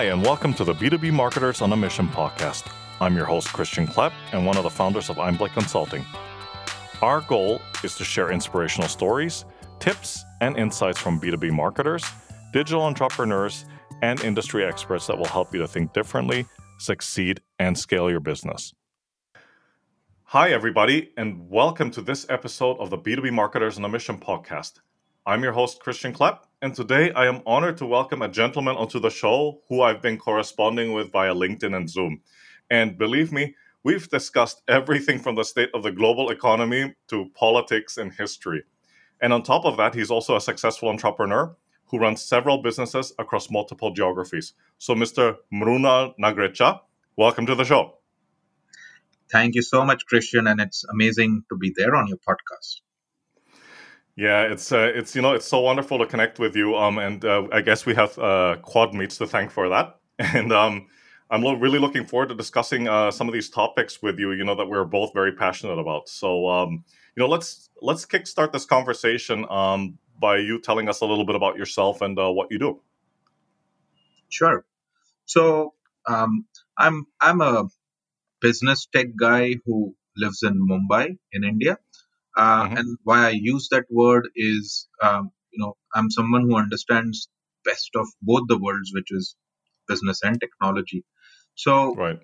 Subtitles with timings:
[0.00, 2.72] Hi, and welcome to the B2B Marketers on a Mission podcast.
[3.02, 6.06] I'm your host, Christian Klepp, and one of the founders of Einblick Consulting.
[7.02, 9.44] Our goal is to share inspirational stories,
[9.78, 12.02] tips, and insights from B2B marketers,
[12.50, 13.66] digital entrepreneurs,
[14.00, 16.46] and industry experts that will help you to think differently,
[16.78, 18.72] succeed, and scale your business.
[20.22, 24.80] Hi, everybody, and welcome to this episode of the B2B Marketers on a Mission podcast.
[25.26, 28.98] I'm your host, Christian Klepp, and today I am honored to welcome a gentleman onto
[28.98, 32.22] the show who I've been corresponding with via LinkedIn and Zoom.
[32.70, 37.98] And believe me, we've discussed everything from the state of the global economy to politics
[37.98, 38.62] and history.
[39.20, 41.54] And on top of that, he's also a successful entrepreneur
[41.88, 44.54] who runs several businesses across multiple geographies.
[44.78, 45.36] So, Mr.
[45.52, 46.80] Mrunal Nagrecha,
[47.16, 47.98] welcome to the show.
[49.30, 52.80] Thank you so much, Christian, and it's amazing to be there on your podcast.
[54.20, 56.76] Yeah, it's uh, it's you know it's so wonderful to connect with you.
[56.76, 59.98] Um, and uh, I guess we have uh, Quad Meets to thank for that.
[60.34, 60.88] And um,
[61.30, 64.32] I'm lo- really looking forward to discussing uh, some of these topics with you.
[64.32, 66.08] You know that we're both very passionate about.
[66.10, 66.84] So um,
[67.16, 71.36] you know, let's let's kickstart this conversation um, by you telling us a little bit
[71.36, 72.80] about yourself and uh, what you do.
[74.30, 74.64] Sure.
[75.26, 75.74] So
[76.08, 76.46] um,
[76.78, 77.68] I'm I'm a
[78.40, 81.78] business tech guy who lives in Mumbai in India.
[82.36, 82.76] Uh, mm-hmm.
[82.76, 87.28] And why I use that word is, um, you know, I'm someone who understands
[87.64, 89.34] best of both the worlds, which is
[89.88, 91.04] business and technology.
[91.54, 92.18] So right.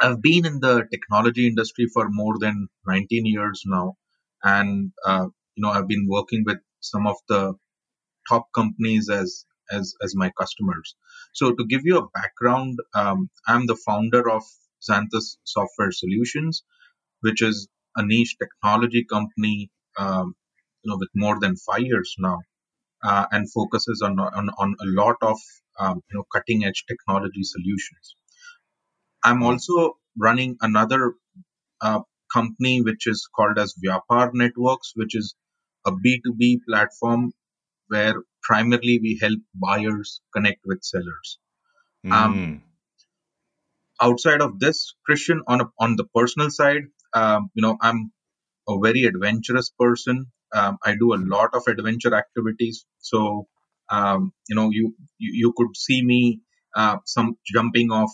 [0.00, 3.96] I've been in the technology industry for more than 19 years now,
[4.42, 7.54] and uh, you know, I've been working with some of the
[8.28, 10.96] top companies as as as my customers.
[11.32, 14.42] So to give you a background, um, I'm the founder of
[14.88, 16.64] Xanthus Software Solutions,
[17.20, 20.34] which is a niche technology company, um,
[20.82, 22.38] you know, with more than five years now,
[23.02, 25.38] uh, and focuses on, on, on a lot of
[25.78, 28.16] um, you know cutting edge technology solutions.
[29.22, 29.44] I'm hmm.
[29.44, 31.14] also running another
[31.80, 32.00] uh,
[32.32, 35.34] company which is called as Vyapar Networks, which is
[35.86, 37.32] a B2B platform
[37.88, 41.38] where primarily we help buyers connect with sellers.
[42.04, 42.12] Mm.
[42.12, 42.62] Um,
[44.00, 48.12] outside of this, Christian, on a, on the personal side, um, you know, I'm
[48.68, 50.26] a very adventurous person.
[50.52, 52.86] Um, I do a lot of adventure activities.
[52.98, 53.46] So,
[53.90, 56.40] um, you know, you, you, you could see me
[56.76, 58.10] uh, some jumping off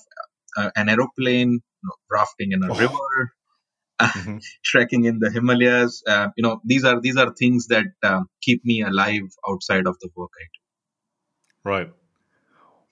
[0.57, 2.79] uh, an aeroplane, you know, rafting in a oh.
[2.79, 3.33] river,
[4.01, 4.39] mm-hmm.
[4.65, 6.03] trekking in the Himalayas.
[6.07, 9.99] Uh, you know, these are these are things that um, keep me alive outside of
[10.01, 11.71] the work I do.
[11.71, 11.93] Right.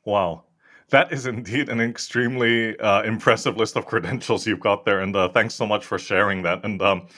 [0.04, 0.44] Wow.
[0.90, 5.28] That is indeed an extremely uh, impressive list of credentials you've got there, and uh,
[5.28, 6.64] thanks so much for sharing that.
[6.64, 7.08] And um,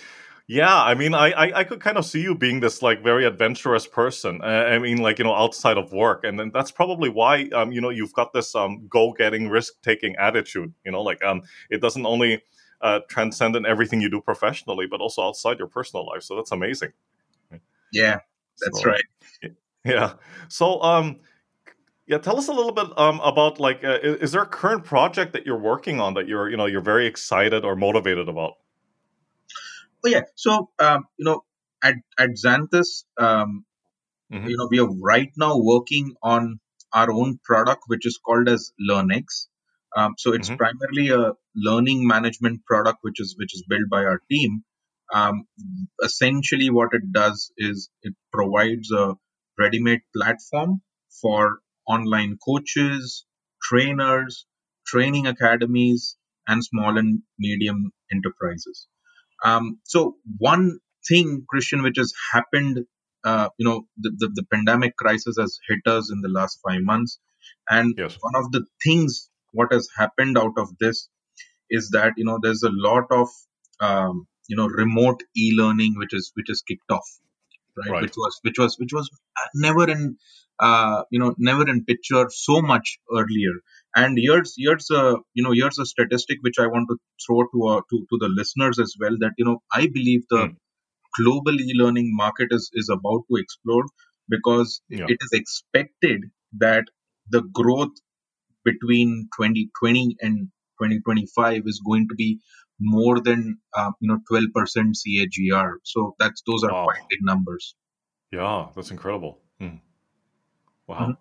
[0.48, 3.24] yeah, I mean, I, I, I could kind of see you being this like very
[3.24, 4.40] adventurous person.
[4.42, 7.70] Uh, I mean, like you know, outside of work, and then that's probably why um,
[7.70, 10.74] you know you've got this um, go-getting, risk-taking attitude.
[10.84, 12.42] You know, like um, it doesn't only
[12.80, 16.24] uh, transcend in everything you do professionally, but also outside your personal life.
[16.24, 16.92] So that's amazing.
[17.92, 18.18] Yeah,
[18.60, 19.04] that's so, right.
[19.84, 20.14] Yeah.
[20.48, 21.20] So um
[22.10, 25.32] yeah, tell us a little bit um, about like, uh, is there a current project
[25.32, 28.54] that you're working on that you're, you know, you're very excited or motivated about?
[30.04, 31.44] Oh yeah, so um, you know,
[31.84, 33.64] at at Xanthus, um,
[34.32, 34.48] mm-hmm.
[34.48, 36.58] you know, we are right now working on
[36.92, 39.46] our own product, which is called as LearnX.
[39.96, 40.56] Um, so it's mm-hmm.
[40.56, 44.64] primarily a learning management product, which is which is built by our team.
[45.14, 45.44] Um,
[46.02, 49.14] essentially, what it does is it provides a
[49.56, 50.80] ready-made platform
[51.22, 51.60] for
[51.94, 53.24] online coaches,
[53.62, 54.46] trainers,
[54.86, 58.86] training academies, and small and medium enterprises.
[59.44, 60.78] Um, so one
[61.08, 62.84] thing, Christian, which has happened,
[63.24, 66.80] uh, you know, the, the, the, pandemic crisis has hit us in the last five
[66.82, 67.18] months.
[67.68, 68.16] And yes.
[68.20, 71.08] one of the things, what has happened out of this
[71.70, 73.28] is that, you know, there's a lot of,
[73.80, 77.08] um, you know, remote e-learning, which is, which is kicked off,
[77.76, 77.90] right?
[77.90, 78.02] right?
[78.02, 79.08] Which was, which was, which was
[79.54, 80.16] never in
[80.60, 83.54] uh, you know never in picture so much earlier
[83.96, 87.66] and here's here's a you know here's a statistic which i want to throw to
[87.72, 90.56] uh, to, to the listeners as well that you know i believe the mm.
[91.18, 93.86] global e-learning market is is about to explode
[94.28, 95.06] because yeah.
[95.08, 96.22] it is expected
[96.58, 96.84] that
[97.30, 97.96] the growth
[98.64, 100.48] between 2020 and
[100.80, 102.40] 2025 is going to be
[102.80, 105.72] more than uh, you know 12% CAGR.
[105.84, 106.84] So that's those are wow.
[106.84, 107.74] quite big numbers.
[108.32, 109.38] Yeah, that's incredible.
[109.58, 109.76] Hmm.
[110.90, 110.98] Wow.
[110.98, 111.12] Mm-hmm.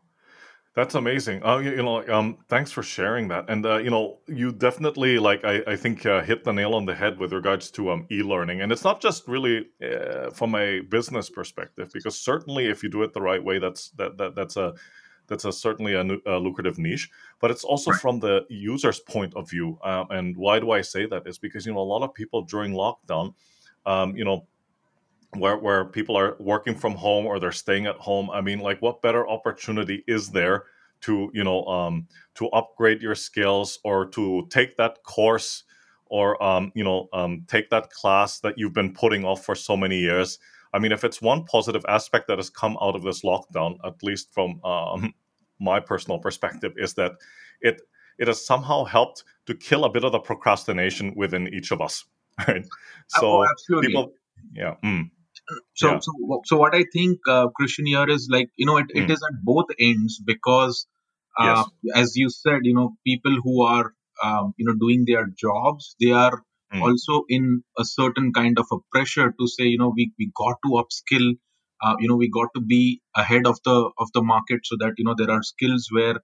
[0.75, 1.43] That's amazing.
[1.43, 3.49] Uh, you, you, know, um, thanks for sharing that.
[3.49, 6.85] And uh, you know, you definitely like I, I think uh, hit the nail on
[6.85, 10.79] the head with regards to um, e-learning, and it's not just really uh, from a
[10.81, 14.57] business perspective, because certainly if you do it the right way, that's that, that that's
[14.57, 14.73] a
[15.27, 18.01] that's a certainly a, a, lucrative niche, but it's also right.
[18.01, 19.77] from the user's point of view.
[19.83, 21.27] Um, and why do I say that?
[21.27, 23.33] Is because you know a lot of people during lockdown,
[23.85, 24.47] um, you know,
[25.37, 28.29] where where people are working from home or they're staying at home.
[28.29, 30.63] I mean, like, what better opportunity is there
[31.01, 35.63] to you know um, to upgrade your skills or to take that course
[36.05, 39.77] or um, you know um, take that class that you've been putting off for so
[39.77, 40.39] many years?
[40.73, 44.03] I mean, if it's one positive aspect that has come out of this lockdown, at
[44.03, 45.13] least from um,
[45.59, 47.13] my personal perspective, is that
[47.61, 47.81] it
[48.17, 52.05] it has somehow helped to kill a bit of the procrastination within each of us.
[52.47, 52.65] Right?
[53.07, 54.13] So oh, people,
[54.53, 54.75] yeah.
[54.81, 55.11] Mm.
[55.75, 55.99] So, yeah.
[55.99, 59.03] so, so what I think, uh, Christian, here is like you know, it, mm.
[59.03, 60.87] it is at both ends because,
[61.39, 61.95] uh, yes.
[61.95, 63.93] as you said, you know, people who are
[64.23, 66.43] um, you know doing their jobs, they are
[66.73, 66.81] mm.
[66.81, 70.57] also in a certain kind of a pressure to say, you know, we, we got
[70.65, 71.33] to upskill,
[71.81, 74.93] uh, you know, we got to be ahead of the of the market so that
[74.97, 76.15] you know there are skills where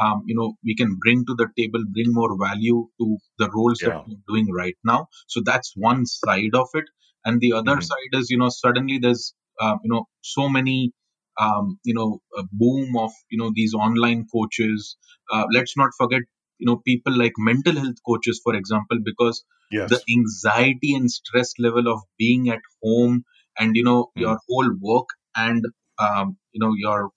[0.00, 3.82] um, you know we can bring to the table, bring more value to the roles
[3.82, 3.88] yeah.
[3.88, 5.08] that we're doing right now.
[5.26, 6.84] So that's one side of it,
[7.24, 7.80] and the other mm-hmm.
[7.80, 10.92] side is you know suddenly there's uh, you know so many
[11.38, 14.96] um, you know a boom of you know these online coaches.
[15.32, 16.22] Uh, let's not forget
[16.58, 19.90] you know people like mental health coaches for example because yes.
[19.90, 23.24] the anxiety and stress level of being at home
[23.58, 24.22] and you know mm.
[24.22, 25.64] your whole work and
[25.98, 27.10] um, you know your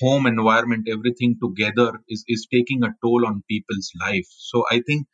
[0.00, 5.06] home environment everything together is is taking a toll on people's life so i think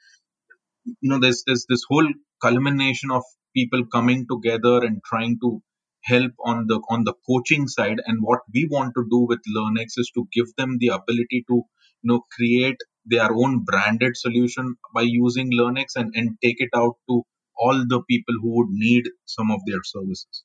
[0.86, 2.08] you know there's there's this whole
[2.42, 3.22] culmination of
[3.54, 5.62] people coming together and trying to
[6.04, 8.00] help on the on the coaching side.
[8.06, 11.54] And what we want to do with LearnX is to give them the ability to
[11.54, 11.64] you
[12.04, 17.22] know create their own branded solution by using LearnX and, and take it out to
[17.58, 20.44] all the people who would need some of their services.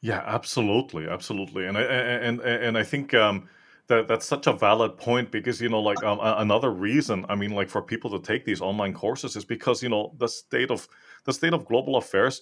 [0.00, 1.66] Yeah absolutely absolutely.
[1.66, 3.48] And i and and i think um
[3.90, 7.50] that that's such a valid point because you know like um, another reason i mean
[7.50, 10.88] like for people to take these online courses is because you know the state of
[11.24, 12.40] the state of global affairs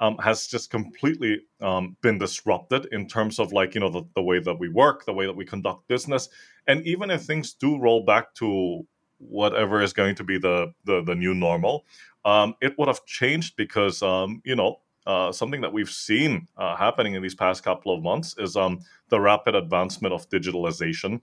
[0.00, 4.22] um, has just completely um, been disrupted in terms of like you know the, the
[4.22, 6.28] way that we work the way that we conduct business.
[6.66, 8.86] And even if things do roll back to
[9.18, 11.86] whatever is going to be the the, the new normal
[12.26, 16.76] um, it would have changed because um, you know uh, something that we've seen uh,
[16.76, 21.20] happening in these past couple of months is um, the rapid advancement of digitalization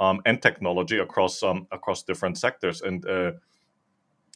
[0.00, 1.42] um, and technology across
[1.72, 2.80] across different sectors.
[2.80, 3.32] And uh,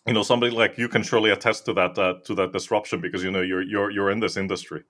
[0.07, 3.23] you know somebody like you can surely attest to that uh, to that disruption because
[3.23, 4.83] you know you're you're you're in this industry.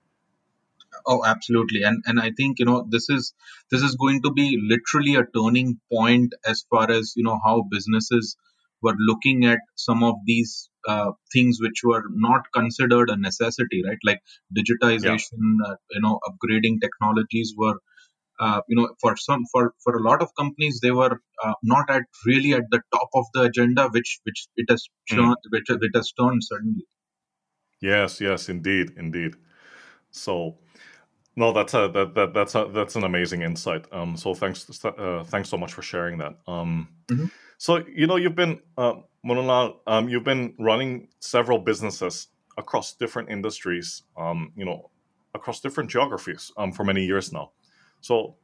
[1.05, 1.83] Oh absolutely.
[1.83, 3.33] And and i think you know this is
[3.71, 7.63] this is going to be literally a turning point as far as you know how
[7.69, 8.37] businesses
[8.81, 13.97] were looking at some of these uh, things which were not considered a necessity right
[14.05, 14.19] like
[14.57, 15.71] digitization yeah.
[15.71, 17.75] uh, you know upgrading technologies were
[18.39, 21.89] uh, you know for some for for a lot of companies they were uh, not
[21.89, 25.51] at really at the top of the agenda which which it has turned mm.
[25.51, 26.85] which it has turned suddenly
[27.81, 29.35] yes yes indeed indeed
[30.11, 30.57] so
[31.35, 35.23] no that's a that, that that's a that's an amazing insight um so thanks uh,
[35.25, 37.25] thanks so much for sharing that um mm-hmm.
[37.59, 38.95] So you know you've been uh,
[39.85, 44.89] um you've been running several businesses across different industries um you know
[45.35, 47.51] across different geographies um for many years now
[48.01, 48.35] so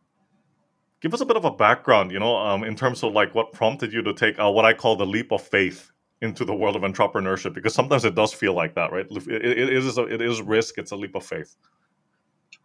[1.06, 3.54] give us a bit of a background, you know, um, in terms of like what
[3.54, 6.75] prompted you to take uh, what I call the leap of faith into the world
[6.75, 9.06] of entrepreneurship, because sometimes it does feel like that, right?
[9.12, 10.80] it, it is a, it is risk.
[10.80, 11.56] It's a leap of faith.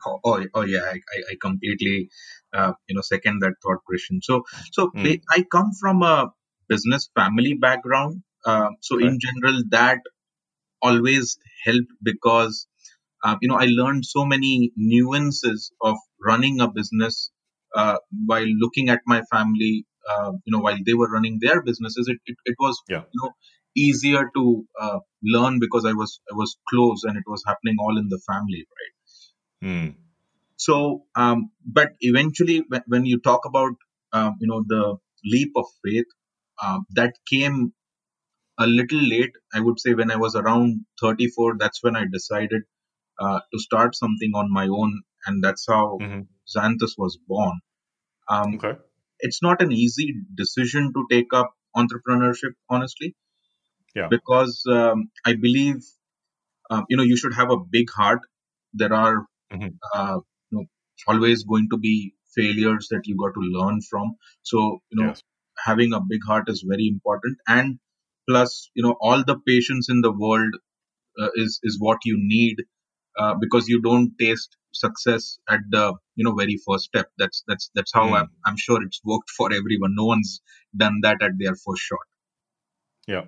[0.07, 0.95] Oh, oh, oh yeah, I,
[1.31, 2.09] I completely,
[2.55, 4.23] uh, you know, second that thought, Christian.
[4.23, 5.21] So, so mm.
[5.31, 6.33] I come from a
[6.71, 8.23] business family background.
[8.47, 10.01] Uh, so in general, that
[10.83, 12.67] always helped because
[13.25, 17.31] uh, you know i learned so many nuances of running a business
[17.75, 17.97] uh,
[18.27, 22.19] while looking at my family uh, you know while they were running their businesses it,
[22.27, 23.03] it, it was yeah.
[23.13, 23.31] you know
[23.77, 27.99] easier to uh, learn because i was i was close and it was happening all
[27.99, 29.95] in the family right mm.
[30.57, 33.75] so um, but eventually when, when you talk about
[34.13, 36.11] um, you know the leap of faith
[36.65, 37.73] um, that came
[38.59, 42.63] a little late i would say when i was around 34 that's when i decided
[43.21, 46.21] uh, to start something on my own, and that's how mm-hmm.
[46.57, 47.61] Xanthus was born.
[48.29, 48.79] Um, okay.
[49.19, 53.15] It's not an easy decision to take up entrepreneurship, honestly.
[53.95, 54.09] Yeah.
[54.09, 55.83] Because um, I believe,
[56.71, 58.21] um, you know, you should have a big heart.
[58.73, 59.69] There are, mm-hmm.
[59.95, 60.65] uh, you know,
[61.07, 64.15] always going to be failures that you got to learn from.
[64.43, 65.23] So, you know, yes.
[65.65, 67.39] Having a big heart is very important.
[67.49, 67.79] And
[68.29, 70.55] plus, you know, all the patience in the world
[71.21, 72.57] uh, is is what you need
[73.19, 77.71] uh, because you don't taste success at the you know very first step that's that's
[77.75, 78.15] that's how Mm.
[78.15, 80.41] I'm, I'm sure it's worked for everyone no one's
[80.77, 82.07] done that at their first shot
[83.07, 83.25] Yeah.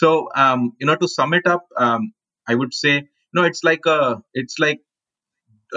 [0.00, 2.12] so um you know to sum it up um
[2.48, 4.80] i would say you know it's like a it's like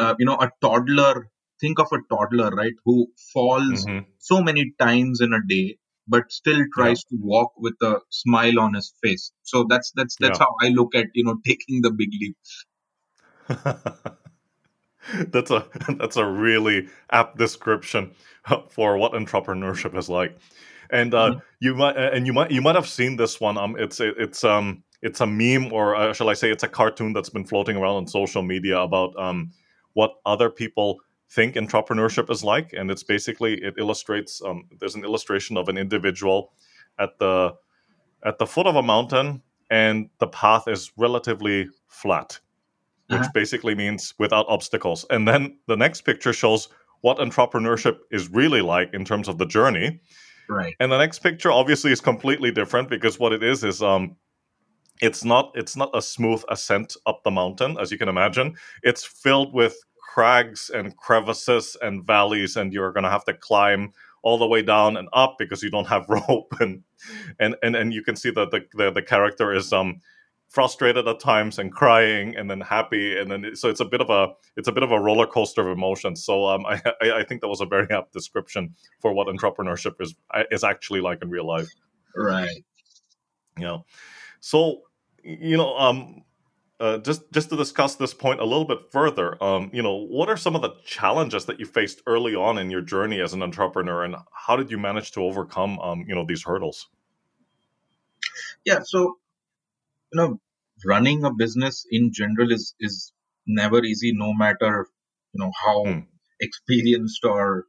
[0.01, 1.15] uh, you know a toddler
[1.61, 2.95] think of a toddler right who
[3.33, 4.05] falls Mhm.
[4.29, 5.77] so many times in a day
[6.09, 10.39] but still tries to walk with a smile on his face so that's that's that's
[10.39, 10.45] Yeah.
[10.45, 12.37] how i look at you know taking the big leap
[15.31, 15.65] that's a
[15.97, 18.11] that's a really apt description
[18.69, 20.37] for what entrepreneurship is like.
[20.91, 21.41] And uh, Mhm.
[21.59, 23.57] you might and you might you might have seen this one.
[23.57, 27.13] Um, it's it's um it's a meme or uh, shall I say it's a cartoon
[27.13, 29.51] that's been floating around on social media about um
[29.93, 30.99] what other people
[31.31, 35.77] think entrepreneurship is like, and it's basically it illustrates um there's an illustration of an
[35.77, 36.53] individual
[36.97, 37.53] at the
[38.25, 42.39] at the foot of a mountain, and the path is relatively flat
[43.09, 43.31] which Uh-huh.
[43.33, 45.03] basically means without obstacles.
[45.09, 46.69] And then the next picture shows
[47.01, 49.99] what entrepreneurship is really like in terms of the journey.
[50.47, 54.15] right And the next picture obviously is completely different because what it is is um
[55.01, 58.55] it's not it's not a smooth ascent up the mountain as you can imagine.
[58.83, 59.75] It's filled with
[60.09, 64.63] crags and crevices and valleys and you're going to have to climb all the way
[64.63, 66.51] down and up because you don't have rope.
[66.59, 66.83] And
[67.39, 70.01] and and, and you can see that the, the the character is um
[70.47, 73.19] frustrated at times and crying and then happy.
[73.19, 75.61] And then so it's a bit of a it's a bit of a roller coaster
[75.61, 76.25] of emotions.
[76.25, 80.01] So um I, I i think that was a very apt description for what entrepreneurship
[80.01, 80.15] is
[80.49, 81.69] is actually like in real life.
[82.15, 82.65] Right.
[83.57, 83.85] You know
[84.39, 84.81] so
[85.23, 86.23] you know um
[86.79, 90.29] uh, just just to discuss this point a little bit further um you know what
[90.29, 93.43] are some of the challenges that you faced early on in your journey as an
[93.43, 96.87] entrepreneur and how did you manage to overcome um you know these hurdles
[98.65, 98.99] yeah so
[100.11, 100.39] you know
[100.85, 103.11] running a business in general is is
[103.47, 104.87] never easy no matter
[105.33, 105.99] you know how Hmm.
[106.41, 107.65] experienced or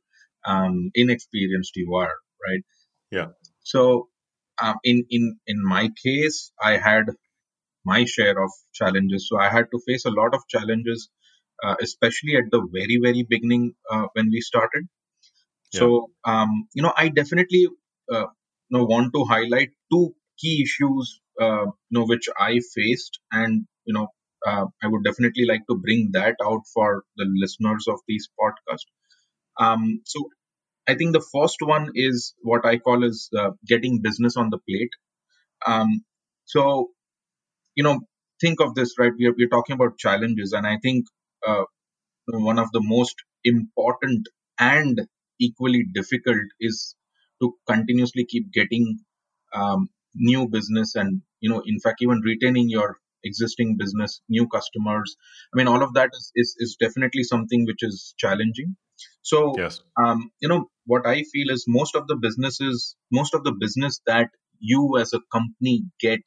[0.46, 2.14] um, inexperienced you are
[2.46, 2.64] right
[3.10, 3.28] Yeah.
[3.62, 4.08] so
[4.62, 7.04] um, in in in my case i had
[7.92, 9.28] my share of challenges.
[9.28, 11.08] So i had to face a lot of challenges
[11.64, 14.86] uh, especially at the very very beginning uh, when we started.
[15.70, 15.86] So
[16.24, 17.62] um, you know i definitely
[18.14, 18.26] uh,
[18.68, 23.20] you know want to highlight two key issues uh, you know which i faced.
[23.32, 24.08] And you know
[24.46, 28.86] uh, i would definitely like to bring that out for the listeners of these podcast.
[29.64, 29.82] um,
[30.12, 30.20] so
[30.92, 34.58] i think the first one is what i call is uh, getting business on the
[34.68, 34.94] plate.
[35.66, 36.04] Um,
[36.54, 36.90] so
[37.74, 38.00] you know
[38.40, 39.12] think of this right?
[39.18, 41.06] We're, we're talking about challenges and i think
[41.46, 41.64] uh,
[42.26, 45.00] one of the most important and
[45.40, 46.94] equally difficult is
[47.40, 48.98] to continuously keep getting
[49.54, 55.16] um, new business and you know in fact even retaining your existing business new customers.
[55.52, 58.76] I mean all of that is, is, is definitely something which is challenging.
[59.22, 59.80] So yes.
[60.02, 64.00] um, you know what i feel is most of the businesses most of the business
[64.06, 66.20] that you as a company get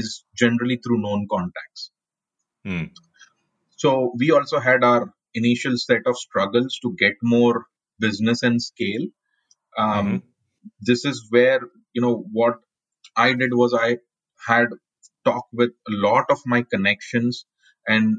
[0.00, 1.90] is generally through known contacts
[2.64, 2.84] Hmm.
[3.76, 7.66] so we also had our initial set of struggles to get more
[7.98, 9.06] business and scale
[9.78, 10.22] um, Mhm.
[10.90, 11.60] this is where
[11.94, 12.56] you know what
[13.26, 13.90] i did was i
[14.48, 14.68] had
[15.28, 17.44] talked with a lot of my connections
[17.86, 18.18] and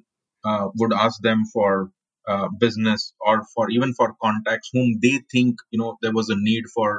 [0.49, 1.91] uh, would ask them for
[2.27, 6.41] uh, business or for even for contacts whom they think you know there was a
[6.49, 6.89] need for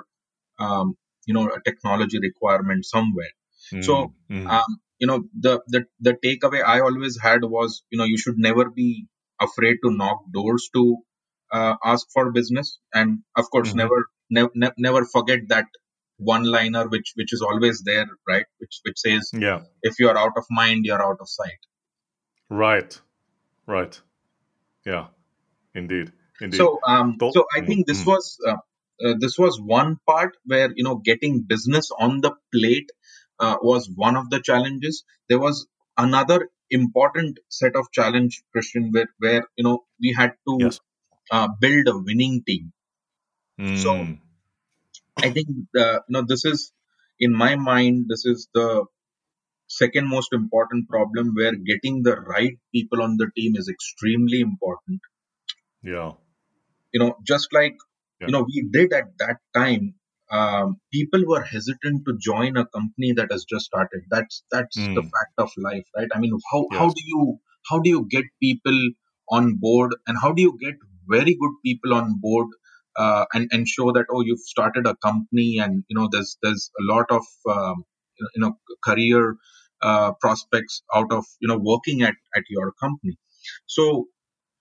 [0.58, 0.94] um,
[1.26, 3.34] you know a technology requirement somewhere
[3.82, 4.50] so Mm, mm.
[4.50, 8.38] um, you know the, the the takeaway i always had was you know you should
[8.38, 9.06] never be
[9.40, 10.82] afraid to knock doors to
[11.52, 13.76] uh, ask for business and of course Mhm.
[13.82, 13.98] never
[14.30, 15.66] ne- ne- never forget that
[16.18, 20.36] one liner which which is always there right which which says yeah if you're out
[20.42, 21.60] of mind you're out of sight
[22.50, 23.00] Right.
[23.66, 24.00] Right.
[24.86, 25.06] Yeah.
[25.74, 26.12] Indeed.
[26.40, 26.56] Indeed.
[26.58, 28.06] so um Don't- so i mm, think this mm.
[28.12, 28.56] was uh,
[29.04, 32.90] uh, this was one part where you know getting business on the plate
[33.40, 35.66] uh, was one of the challenges there was
[35.98, 40.80] another important set of challenge christian where where you know we had to Yes.
[41.30, 42.72] uh, build a winning team
[43.72, 44.18] so Mm,
[45.26, 45.48] i think
[45.84, 46.60] uh, you know this is
[47.26, 48.68] in my mind this is the
[49.68, 55.00] second most important problem where getting the right people on the team is extremely important
[55.82, 56.12] yeah.
[56.92, 57.76] you know just like
[58.20, 58.28] Yeah.
[58.28, 59.94] you know we did at that time
[60.34, 64.02] um, people were hesitant to join a company that has just started.
[64.10, 65.10] That's that's the Mm.
[65.14, 66.08] fact of life right?
[66.14, 67.38] I mean how how do you
[67.70, 68.78] how do you get people
[69.30, 70.74] on board and how do you get
[71.08, 72.48] very good people on board
[72.96, 76.70] uh, and and show that oh you've started a company and you know there's there's
[76.80, 77.24] a lot of
[77.56, 77.84] um,
[78.34, 78.52] you know
[78.84, 79.36] career
[79.82, 83.16] uh, prospects out of you know working at at your company.
[83.66, 84.08] So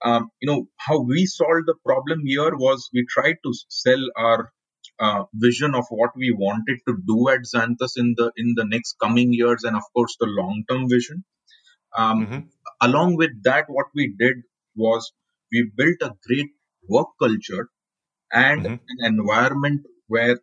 [0.06, 4.52] um, you know how we solved the problem here was we tried to sell our
[5.00, 8.98] uh, vision of what we wanted to do at Xanthus in the in the next
[9.02, 11.24] coming years, and of course the long term vision.
[11.96, 12.40] Um, mm-hmm.
[12.82, 14.38] Along with that, what we did
[14.76, 15.12] was
[15.52, 16.52] we built a great
[16.90, 17.70] work culture
[18.32, 18.74] and mm-hmm.
[18.74, 20.40] an environment where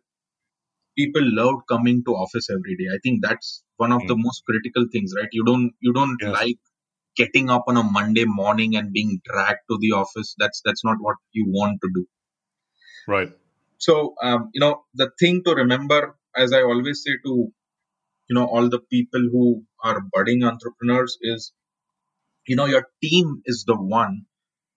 [0.97, 2.87] people loved coming to office every day.
[2.93, 4.07] I think that's one of mm-hmm.
[4.07, 5.29] the most critical things, right?
[5.31, 6.33] You don't you don't yes.
[6.33, 6.59] like
[7.15, 10.35] getting up on a Monday morning and being dragged to the office.
[10.37, 12.05] That's that's not what you want to do.
[13.07, 13.31] Right.
[13.81, 17.33] So um, you know the thing to remember, as I always say to
[18.29, 21.51] you know all the people who are budding entrepreneurs, is
[22.47, 24.21] you know your team is the one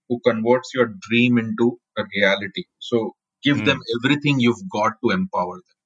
[0.09, 2.65] who converts your dream into a reality.
[2.79, 3.67] So give mm.
[3.67, 5.79] them everything you've got to empower them.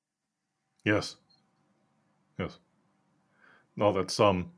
[0.85, 1.17] Yes.
[2.39, 2.59] Yes.
[3.77, 4.53] No, that's um,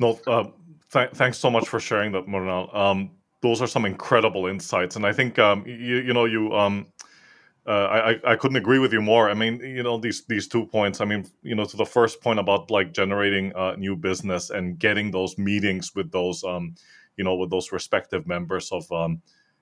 [0.00, 0.18] no.
[0.26, 0.44] Uh,
[0.92, 2.74] th- thanks so much for sharing that, Mrunal.
[2.74, 3.10] Um,
[3.42, 6.86] those are some incredible insights, and I think um, you you know you um,
[7.68, 9.28] uh, I I couldn't agree with you more.
[9.28, 11.00] I mean, you know these these two points.
[11.00, 14.78] I mean, you know, to the first point about like generating uh, new business and
[14.78, 16.74] getting those meetings with those um,
[17.18, 19.20] you know, with those respective members of um,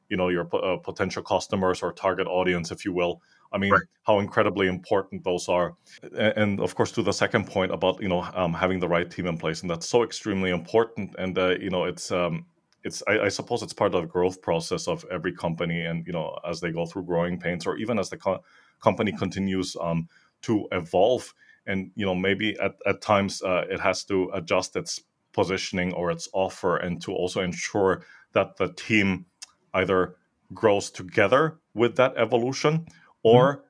[0.09, 3.21] you know, your uh, potential customers or target audience, if you will.
[3.53, 3.83] I mean, right.
[4.05, 5.75] how incredibly important those are,
[6.17, 9.27] and of course, to the second point about you know um, having the right team
[9.27, 11.15] in place, and that's so extremely important.
[11.19, 12.45] And uh, you know, it's um,
[12.87, 16.13] it's I, I, suppose it's part of the growth process of every company, and you
[16.13, 18.43] know, as they go through growing pains, or even as the co-
[18.81, 20.09] company continues um,
[20.43, 21.35] to evolve,
[21.67, 25.01] and you know, maybe at at times uh, it has to adjust its
[25.33, 28.03] positioning or its offer, and to also ensure
[28.33, 29.27] that the team
[29.75, 30.15] either
[30.55, 32.87] grows together with that evolution
[33.25, 33.65] or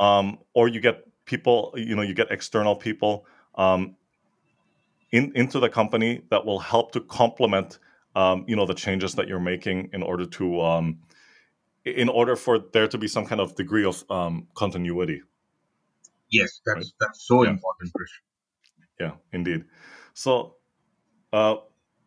[0.00, 0.04] mm-hmm.
[0.04, 3.94] um, or you get people you know you get external people um,
[5.12, 7.78] in, into the company that will help to complement
[8.14, 10.98] um, you know the changes that you're making in order to um,
[11.84, 15.22] in order for there to be some kind of degree of um, continuity
[16.30, 16.86] yes that's right?
[17.00, 17.50] that's so yeah.
[17.50, 17.92] important
[19.00, 19.64] yeah indeed
[20.14, 20.56] so
[21.32, 21.56] uh,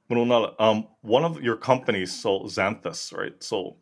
[0.10, 3.34] um, one of your companies, so Xanthus, right?
[3.44, 3.76] So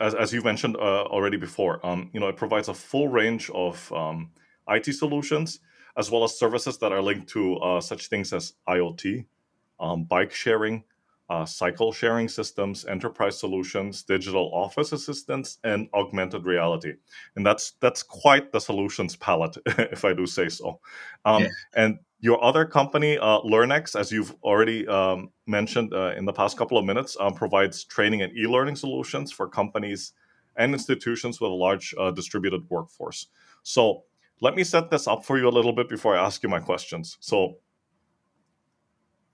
[0.00, 3.48] as, as you mentioned uh, already before, um, you know, it provides a full range
[3.50, 4.30] of um,
[4.68, 5.60] IT solutions
[5.96, 9.26] as well as services that are linked to uh, such things as IoT,
[9.80, 10.84] um, bike sharing,
[11.30, 16.94] uh, cycle sharing systems, enterprise solutions, digital office assistants, and augmented reality.
[17.36, 20.80] And that's that's quite the solutions palette, if I do say so.
[21.24, 21.48] Um, yeah.
[21.74, 26.56] And your other company, uh, LearnX, as you've already um, mentioned uh, in the past
[26.56, 30.12] couple of minutes, um, provides training and e-learning solutions for companies
[30.56, 33.28] and institutions with a large uh, distributed workforce.
[33.62, 34.04] So
[34.40, 36.60] let me set this up for you a little bit before I ask you my
[36.60, 37.16] questions.
[37.20, 37.58] So,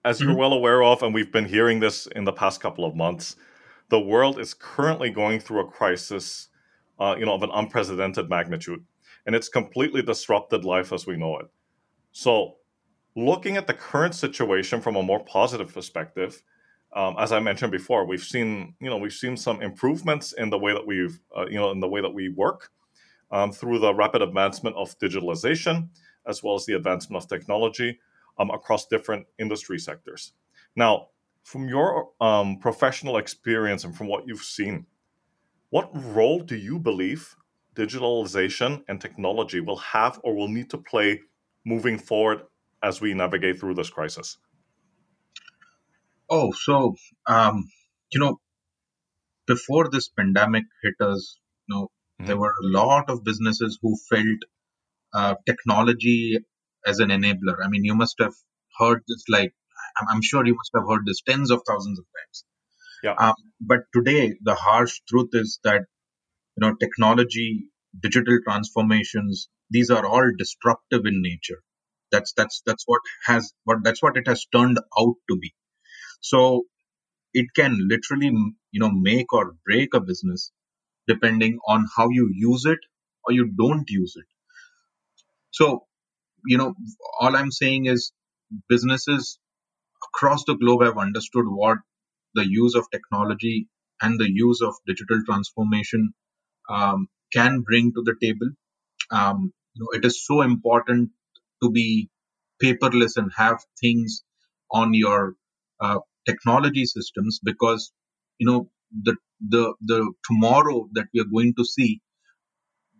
[0.04, 0.28] as mm-hmm.
[0.28, 3.36] you're well aware of, and we've been hearing this in the past couple of months,
[3.88, 6.48] the world is currently going through a crisis,
[6.98, 8.84] uh, you know, of an unprecedented magnitude,
[9.26, 11.46] and it's completely disrupted life as we know it.
[12.12, 12.56] So
[13.16, 16.42] looking at the current situation from a more positive perspective,
[16.94, 20.58] um, as I mentioned before, we've seen you know we've seen some improvements in the
[20.58, 22.70] way that we've uh, you know in the way that we work
[23.30, 25.88] um, through the rapid advancement of digitalization
[26.26, 27.98] as well as the advancement of technology
[28.38, 30.32] um, across different industry sectors.
[30.76, 31.08] Now,
[31.42, 34.86] from your um, professional experience and from what you've seen,
[35.70, 37.36] what role do you believe
[37.74, 41.20] digitalization and technology will have or will need to play
[41.64, 42.42] moving forward
[42.82, 44.38] as we navigate through this crisis?
[46.30, 46.94] Oh, so
[47.26, 47.68] um,
[48.12, 48.40] you know,
[49.46, 52.26] before this pandemic hit us, you know, mm-hmm.
[52.26, 54.38] there were a lot of businesses who felt
[55.12, 56.38] uh, technology
[56.86, 57.56] as an enabler.
[57.64, 58.34] I mean, you must have
[58.78, 59.54] heard this like
[60.10, 62.44] I'm sure you must have heard this tens of thousands of times.
[63.02, 63.14] Yeah.
[63.28, 65.82] Um, but today, the harsh truth is that
[66.56, 67.70] you know technology,
[68.00, 71.62] digital transformations, these are all disruptive in nature
[72.14, 75.52] that's that's that's what has what that's what it has turned out to be
[76.20, 76.40] so
[77.32, 78.30] it can literally
[78.72, 80.52] you know make or break a business
[81.12, 82.78] depending on how you use it
[83.24, 84.28] or you don't use it
[85.50, 85.86] so
[86.46, 86.74] you know
[87.20, 88.12] all i'm saying is
[88.68, 89.38] businesses
[90.08, 91.78] across the globe have understood what
[92.34, 93.68] the use of technology
[94.02, 96.14] and the use of digital transformation
[96.70, 98.50] um, can bring to the table.
[99.10, 101.10] Um, you know, it is so important
[101.62, 102.10] to be
[102.62, 104.22] paperless and have things
[104.70, 105.34] on your
[105.80, 107.92] uh, technology systems because
[108.38, 108.68] you know
[109.04, 109.16] the
[109.48, 112.00] the the tomorrow that we are going to see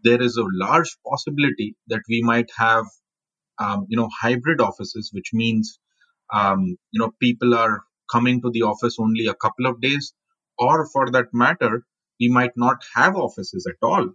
[0.05, 2.85] there is a large possibility that we might have
[3.59, 5.79] um, you know hybrid offices which means
[6.33, 10.15] um, you know people are coming to the office only a couple of days
[10.59, 11.85] or for that matter,
[12.21, 14.11] we might not have offices at all.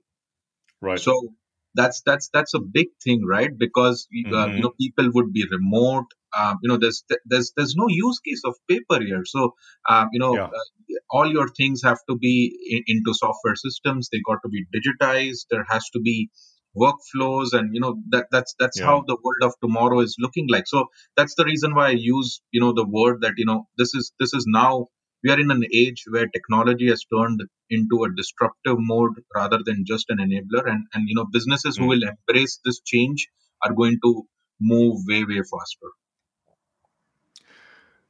[0.81, 1.03] Right.
[1.03, 1.33] So
[1.75, 3.51] that's that's that's a big thing, right?
[3.57, 4.55] Because uh, Mhm.
[4.55, 6.05] you know people would be remote.
[6.37, 9.23] Um, you know, there's there's there's no use case of paper here.
[9.25, 9.55] So
[9.89, 10.49] um, you know, Yeah.
[10.53, 14.09] uh, all your things have to be in, into software systems.
[14.11, 15.45] They got to be digitized.
[15.49, 16.29] There has to be
[16.75, 18.85] workflows, and you know that that's that's Yeah.
[18.85, 20.67] how the world of tomorrow is looking like.
[20.67, 20.85] So
[21.17, 24.11] that's the reason why I use you know the word that you know this is
[24.19, 24.87] this is now
[25.23, 29.85] we are in an age where technology has turned into a disruptive mode rather than
[29.85, 31.89] just an enabler and and you know businesses who Mm.
[31.89, 33.27] will embrace this change
[33.63, 34.23] are going to
[34.59, 35.91] move way way faster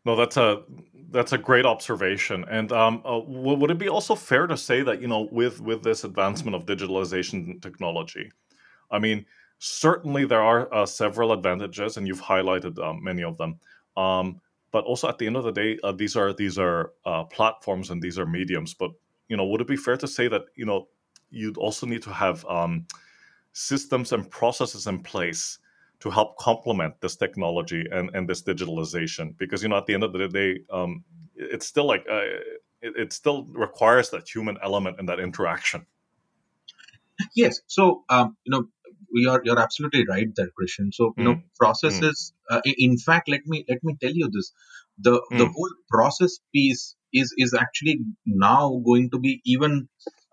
[0.06, 0.64] No, that's a
[1.12, 2.46] that's a great observation.
[2.50, 5.60] And um, uh, w- would it be also fair to say that you know, with
[5.62, 8.32] with this advancement of digitalization technology,
[8.92, 9.26] I mean,
[9.60, 13.60] certainly there are uh, several advantages, and you've highlighted um, many of them.
[13.98, 17.24] Um, but also, at the end of the day, uh, these are these are uh,
[17.24, 18.74] platforms and these are mediums.
[18.74, 18.92] But
[19.28, 20.88] you know, would it be fair to say that you know
[21.32, 22.86] you'd also need to have um,
[23.54, 25.60] systems and processes in place
[26.00, 30.04] to help complement this technology and, and this digitalization because you know at the end
[30.04, 31.04] of the day um,
[31.36, 32.22] it's still like uh,
[32.82, 35.86] it, it still requires that human element and that interaction
[37.36, 38.68] yes so um, you know
[39.14, 41.50] we are you're absolutely right there christian so you know Mm.
[41.60, 44.52] processes uh, in fact let me let me tell you this
[45.08, 45.54] the the Mm.
[45.56, 47.96] whole process piece is is actually
[48.26, 49.88] now going to be even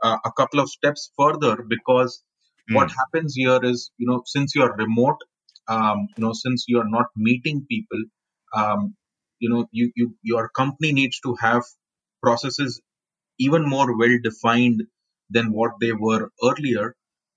[0.04, 2.22] uh, a couple of steps further because
[2.70, 2.96] what Mm.
[3.00, 5.20] happens here is you know since you are remote
[5.68, 8.02] um, you know since you are not meeting people
[8.54, 8.94] um,
[9.38, 11.62] you know you, you your company needs to have
[12.22, 12.80] processes
[13.38, 14.82] even more well defined
[15.30, 16.94] than what they were earlier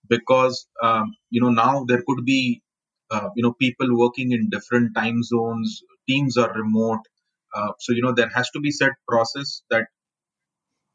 [0.10, 2.62] because um, you know now there could be
[3.12, 7.06] uh, you know people working in different time zones teams are remote
[7.56, 9.88] uh, so you know there has to be set process that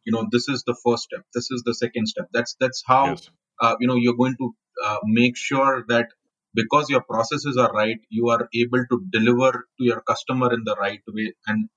[0.05, 2.29] you know this is the first step this is the second step.
[2.33, 3.31] That's that's how yes.
[3.61, 6.09] uh, you know you're going to uh, make sure that
[6.55, 10.77] because your processes are right you are able to deliver to your customer in the
[10.79, 11.33] right way.
[11.47, 11.69] And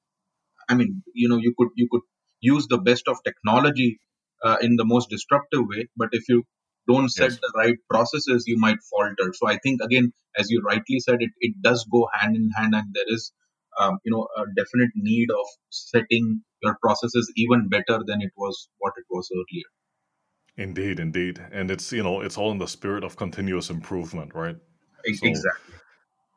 [0.69, 2.02] i mean you know you could you could
[2.41, 4.00] use the best of technology
[4.45, 6.43] uh, in the most disruptive way but if you
[6.88, 7.39] don't set yes.
[7.41, 9.34] the right processes you might falter.
[9.34, 12.76] So i think again as you rightly said it, it does go hand in hand
[12.76, 13.32] and there is
[13.80, 18.69] um, you know a definite need of setting your processes even better than it was
[18.80, 20.69] what it was earlier.
[20.69, 21.41] Indeed indeed.
[21.52, 24.58] And it's you know it's all in the spirit of continuous improvement right?
[25.06, 25.76] So exactly.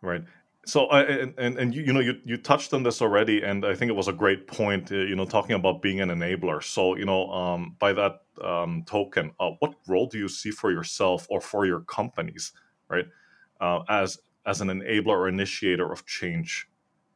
[0.02, 0.24] Right.
[0.70, 3.66] So, I and and, and you, you know you you touched on this already, and
[3.66, 4.92] I think it was a great point.
[4.92, 6.62] Uh, you know, talking about being an enabler.
[6.62, 10.70] So, you know, um, by that um, token, uh, what role do you see for
[10.70, 12.52] yourself or for your companies,
[12.88, 13.06] right,
[13.60, 16.68] uh, as as an enabler or initiator of change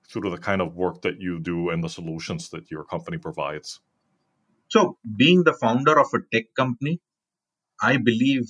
[0.08, 3.78] through the kind of work that you do and the solutions that your company provides?
[4.66, 7.00] So, being the founder of a tech company,
[7.80, 8.46] I believe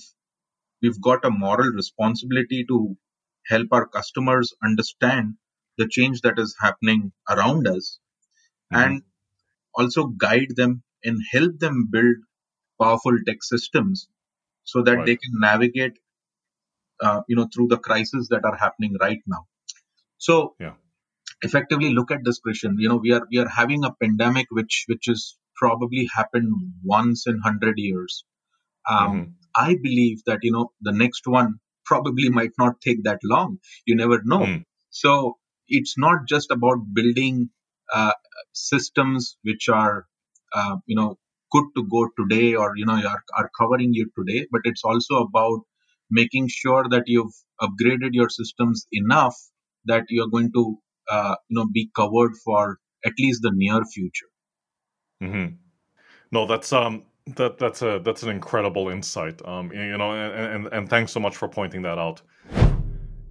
[0.81, 2.97] we've got a moral responsibility to
[3.47, 5.35] help our customers understand
[5.77, 7.99] the change that is happening around us
[8.71, 9.03] hmm and
[9.75, 12.17] also guide them and help them build
[12.81, 14.07] powerful tech systems
[14.63, 15.05] so that Right.
[15.05, 15.97] they can navigate
[17.01, 19.45] uh, you know through the crises that are happening right now.
[20.17, 20.73] So Yeah.
[21.43, 22.77] effectively look at this question.
[22.79, 26.53] You know we are we are having a pandemic which which is probably happened
[26.83, 28.23] once in 100 years.
[28.89, 29.23] Um, hmm
[29.55, 31.55] I believe that you know the next one
[31.85, 33.59] probably might not take that long.
[33.85, 34.39] You never know.
[34.39, 34.63] Mm.
[34.89, 37.49] So it's not just about building
[37.93, 38.13] uh,
[38.53, 40.05] systems which are
[40.53, 41.17] uh, you know
[41.51, 45.17] good to go today or you know are, are covering you today, but it's also
[45.17, 45.59] about
[46.09, 49.35] making sure that you've upgraded your systems enough
[49.85, 50.77] that you're going to
[51.09, 54.31] uh, you know be covered for at least the near future.
[55.21, 55.45] hmm
[56.31, 59.41] No, that's um that that's a that's an incredible insight.
[59.45, 62.21] Um, you know, and, and and thanks so much for pointing that out.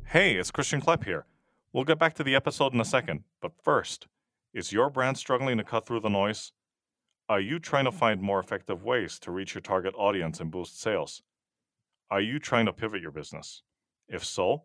[0.07, 1.27] Hey, it's Christian Klepp here.
[1.73, 4.07] We'll get back to the episode in a second, but first,
[4.53, 6.53] is your brand struggling to cut through the noise?
[7.29, 10.81] Are you trying to find more effective ways to reach your target audience and boost
[10.81, 11.23] sales?
[12.11, 13.63] Are you trying to pivot your business?
[14.09, 14.65] If so,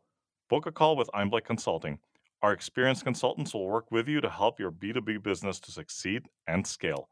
[0.50, 2.00] book a call with Einblick Consulting.
[2.42, 6.68] Our experienced consultants will work with you to help your B2B business to succeed and
[6.68, 7.10] scale.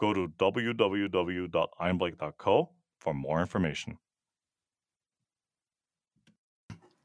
[0.00, 3.98] Go to www.einblick.co for more information.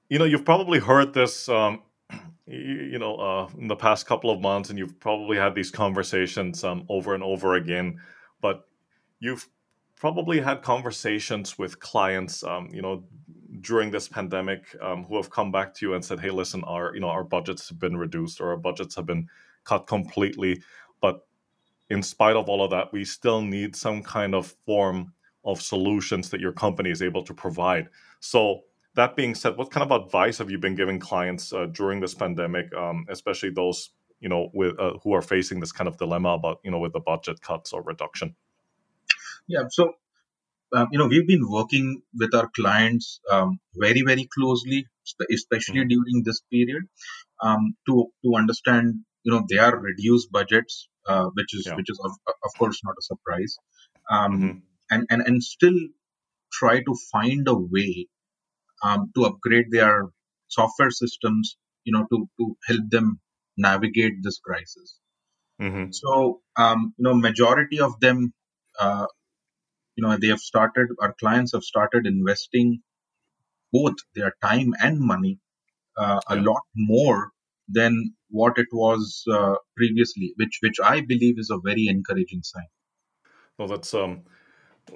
[0.08, 1.82] You know, you've probably heard this, um,
[2.48, 6.64] you know, uh, in the past couple of months, and you've probably had these conversations
[6.64, 8.00] um, over and over again.
[8.40, 8.66] But
[9.20, 9.50] you've
[9.98, 13.04] probably had conversations with clients, um, you know,
[13.60, 16.94] during this pandemic, um, who have come back to you and said, "Hey, listen, our
[16.94, 19.28] you know our budgets have been reduced, or our budgets have been
[19.66, 20.62] cut completely."
[21.02, 21.26] But
[21.90, 26.30] in spite of all of that, we still need some kind of form of solutions
[26.32, 27.90] that your company is able to provide.
[28.20, 28.62] So,
[28.96, 32.14] that being said, what kind of advice have you been giving clients uh, during this
[32.14, 36.30] pandemic, um, especially those you know with uh, who are facing this kind of dilemma
[36.30, 38.36] about you know with the budget cuts or reduction?
[39.48, 39.94] Yeah, so
[40.74, 44.88] um, you know we've been working with our clients um, very very closely,
[45.32, 45.90] especially mm-hmm.
[45.90, 46.84] during this period,
[47.42, 51.76] um, to to understand you know their reduced budgets, uh, which is yeah.
[51.76, 53.58] which is of, of, course not a surprise,
[54.10, 54.58] um, mm-hmm.
[54.92, 55.78] and and and still
[56.52, 58.08] try to find a way
[58.84, 60.06] um, to upgrade their
[60.48, 63.20] software systems, you know, to to help them
[63.58, 65.00] navigate this crisis.
[65.62, 65.92] Mm-hmm.
[65.92, 68.34] So, um, you know, majority of them,
[68.80, 69.06] uh,
[69.96, 70.90] you know, they have started.
[71.00, 72.82] Our clients have started investing
[73.72, 75.40] both their time and money
[75.98, 76.36] uh, yeah.
[76.36, 77.32] a lot more
[77.68, 82.68] than what it was uh, previously, which which I believe is a very encouraging sign.
[83.58, 84.24] Well, that's um,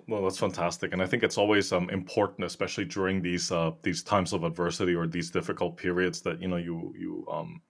[0.08, 4.04] well, that's fantastic, and I think it's always um, important, especially during these uh, these
[4.04, 7.62] times of adversity or these difficult periods, that you know you you um,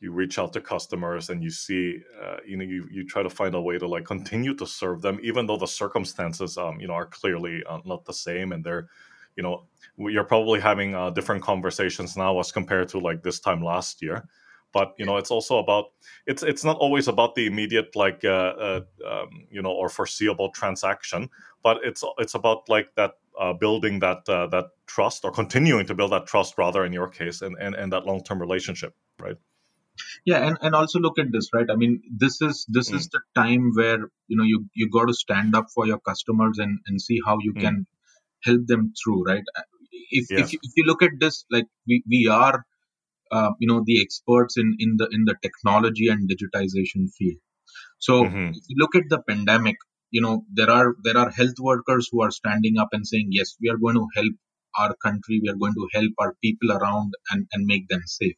[0.00, 3.30] you reach out to customers and you see uh, you know you, you try to
[3.30, 6.88] find a way to like continue to serve them, even though the circumstances um, you
[6.88, 8.88] know are clearly uh, not the same, and they're
[9.36, 9.64] you know
[9.96, 14.24] you're probably having uh, different conversations now as compared to like this time last year
[14.72, 15.86] but you know it's also about
[16.26, 20.50] it's it's not always about the immediate like uh, uh, um, you know or foreseeable
[20.50, 21.28] transaction
[21.62, 25.94] but it's it's about like that uh, building that uh, that trust or continuing to
[25.94, 29.36] build that trust rather in your case and and, and that long-term relationship right
[30.24, 32.94] yeah and, and also look at this right i mean this is this mm.
[32.94, 36.58] is the time where you know you you got to stand up for your customers
[36.58, 37.60] and and see how you mm.
[37.60, 37.86] can
[38.44, 39.44] help them through right
[39.92, 40.52] if, yes.
[40.52, 42.64] if, if you look at this like we, we are
[43.30, 47.40] uh, you know the experts in in the in the technology and digitization field
[47.98, 48.50] so mm-hmm.
[48.50, 49.76] if you look at the pandemic
[50.10, 53.56] you know there are there are health workers who are standing up and saying yes
[53.60, 54.34] we are going to help
[54.78, 58.36] our country we are going to help our people around and and make them safe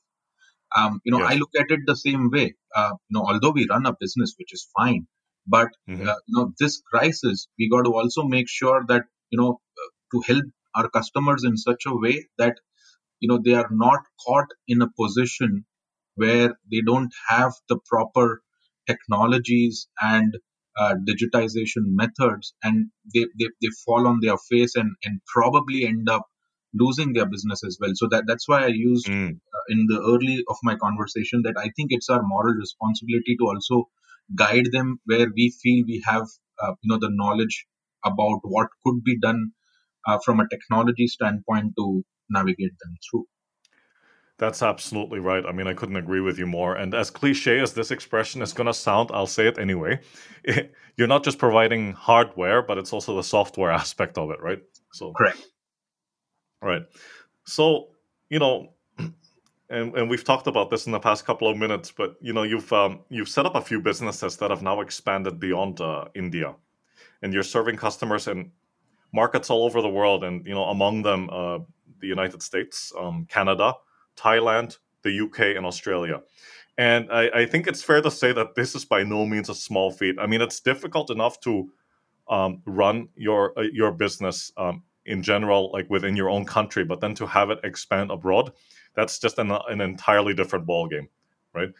[0.77, 1.33] um, you know yes.
[1.33, 4.35] i look at it the same way uh, you know although we run a business
[4.39, 5.07] which is fine
[5.47, 6.09] but mm-hmm.
[6.09, 9.53] uh, you know this crisis we got to also make sure that you know
[10.15, 12.57] to help our customers in such a way that
[13.21, 15.65] you know they are not caught in a position
[16.23, 18.43] where they don't have the proper
[18.87, 20.37] technologies and
[20.79, 26.09] uh, digitization methods and they, they, they fall on their face and, and probably end
[26.09, 26.27] up
[26.75, 29.31] losing their business as well so that that's why i used mm.
[29.31, 33.47] uh, in the early of my conversation that i think it's our moral responsibility to
[33.47, 33.89] also
[34.35, 36.27] guide them where we feel we have
[36.63, 37.67] uh, you know the knowledge
[38.05, 39.53] about what could be done
[40.07, 43.27] uh, from a technology standpoint to navigate them through.
[44.39, 45.45] That's absolutely right.
[45.47, 46.75] I mean, I couldn't agree with you more.
[46.75, 50.01] And as cliche as this expression is going to sound, I'll say it anyway.
[50.97, 54.61] You're not just providing hardware, but it's also the software aspect of it, right?
[54.93, 55.47] So correct.
[56.61, 56.83] Right.
[57.45, 57.89] So
[58.29, 58.73] you know,
[59.71, 62.43] and, and we've talked about this in the past couple of minutes, but you know,
[62.43, 66.55] you've um, you've set up a few businesses that have now expanded beyond uh, India,
[67.23, 68.51] and you're serving customers in
[69.15, 71.59] markets all over the world, and you know, among them, uh,
[72.01, 73.75] the United States, um, Canada,
[74.17, 76.21] Thailand, the UK, and Australia.
[76.77, 79.55] And I, I, think it's fair to say that this is by no means a
[79.55, 80.17] small feat.
[80.19, 81.71] I mean, it's difficult enough to
[82.29, 87.01] um, run your uh, your business um, in general, like within your own country, but
[87.01, 88.53] then to have it expand abroad,
[88.95, 91.09] that's just an, an entirely different ballgame,
[91.53, 91.71] right?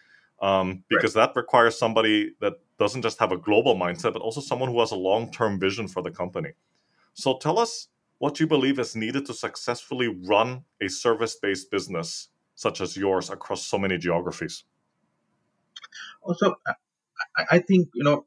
[0.41, 1.27] Um, because right.
[1.27, 4.93] that requires somebody that doesn't just have a global mindset, but also someone who has
[4.93, 6.51] a long term vision for the company.
[7.15, 12.29] So tell us what you believe is needed to successfully run a service based business
[12.55, 14.65] such as yours across so many geographies?
[16.23, 16.55] Also,
[17.51, 18.27] I think, you know,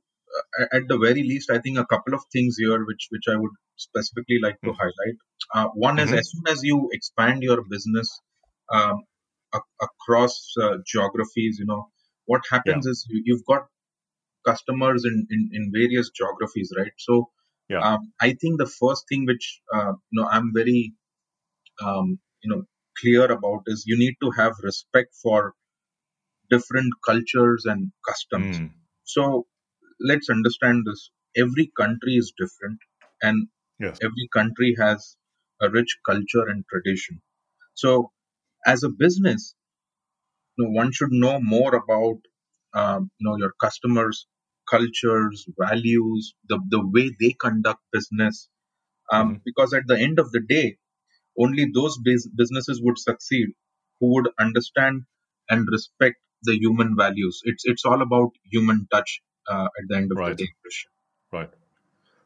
[0.71, 3.51] at the very least, I think a couple of things here which, which I would
[3.75, 4.77] specifically like to mm-hmm.
[4.79, 5.17] highlight.
[5.53, 6.19] Uh, one is mm-hmm.
[6.19, 8.21] as soon as you expand your business
[8.73, 9.03] um,
[9.53, 11.89] a- across uh, geographies, you know,
[12.25, 12.91] what happens yeah.
[12.91, 13.67] is you, have got
[14.45, 16.91] customers in, in, in various geographies, right?
[16.97, 17.29] So
[17.69, 17.79] yeah.
[17.79, 20.93] Um, I think the first thing which uh, you know I'm very
[21.83, 22.63] um, you know
[22.99, 25.53] clear about is you need to have respect for
[26.49, 28.59] different cultures and customs.
[28.59, 28.71] Mm.
[29.03, 29.45] So
[29.99, 31.11] let's understand this.
[31.35, 32.79] Every country is different,
[33.21, 33.47] and
[33.79, 33.97] yes.
[34.01, 35.15] every country has
[35.61, 37.21] a rich culture and tradition.
[37.73, 38.11] So,
[38.65, 39.53] as a business,
[40.57, 42.19] you know, one should know more about
[42.73, 44.25] um, you know your customers
[44.69, 48.49] cultures, values, the, the way they conduct business.
[49.11, 49.37] Um, mm-hmm.
[49.45, 50.77] Because at the end of the day,
[51.39, 51.97] only those
[52.35, 53.47] businesses would succeed
[53.99, 55.03] who would understand
[55.49, 57.41] and respect the human values.
[57.45, 60.37] It's it's all about human touch uh, at the end of Right.
[60.37, 60.51] the day.
[61.31, 61.49] Right.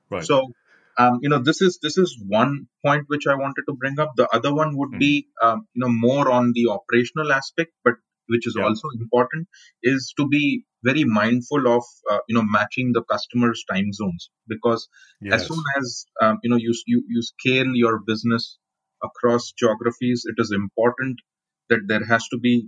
[0.10, 0.24] Right.
[0.24, 0.52] So,
[0.98, 4.14] um, you know, this is this is one point which I wanted to bring up.
[4.16, 7.96] The other one would be, um, you know, more on the operational aspect, but
[8.28, 8.66] which is Yeah.
[8.66, 9.48] also important,
[9.84, 14.88] is to be very mindful of, uh, you know, matching the customer's time zones because
[15.22, 15.42] yes.
[15.42, 18.58] as soon as um, you know you, you you scale your business
[19.04, 21.20] across geographies, it is important
[21.70, 22.68] that there has to be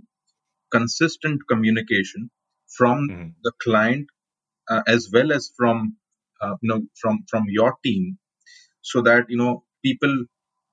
[0.70, 2.30] consistent communication
[2.76, 3.34] from Mhm.
[3.44, 4.06] the client
[4.70, 5.96] uh, as well as from
[6.40, 8.18] uh, you know from from your team
[8.82, 10.14] so that you know people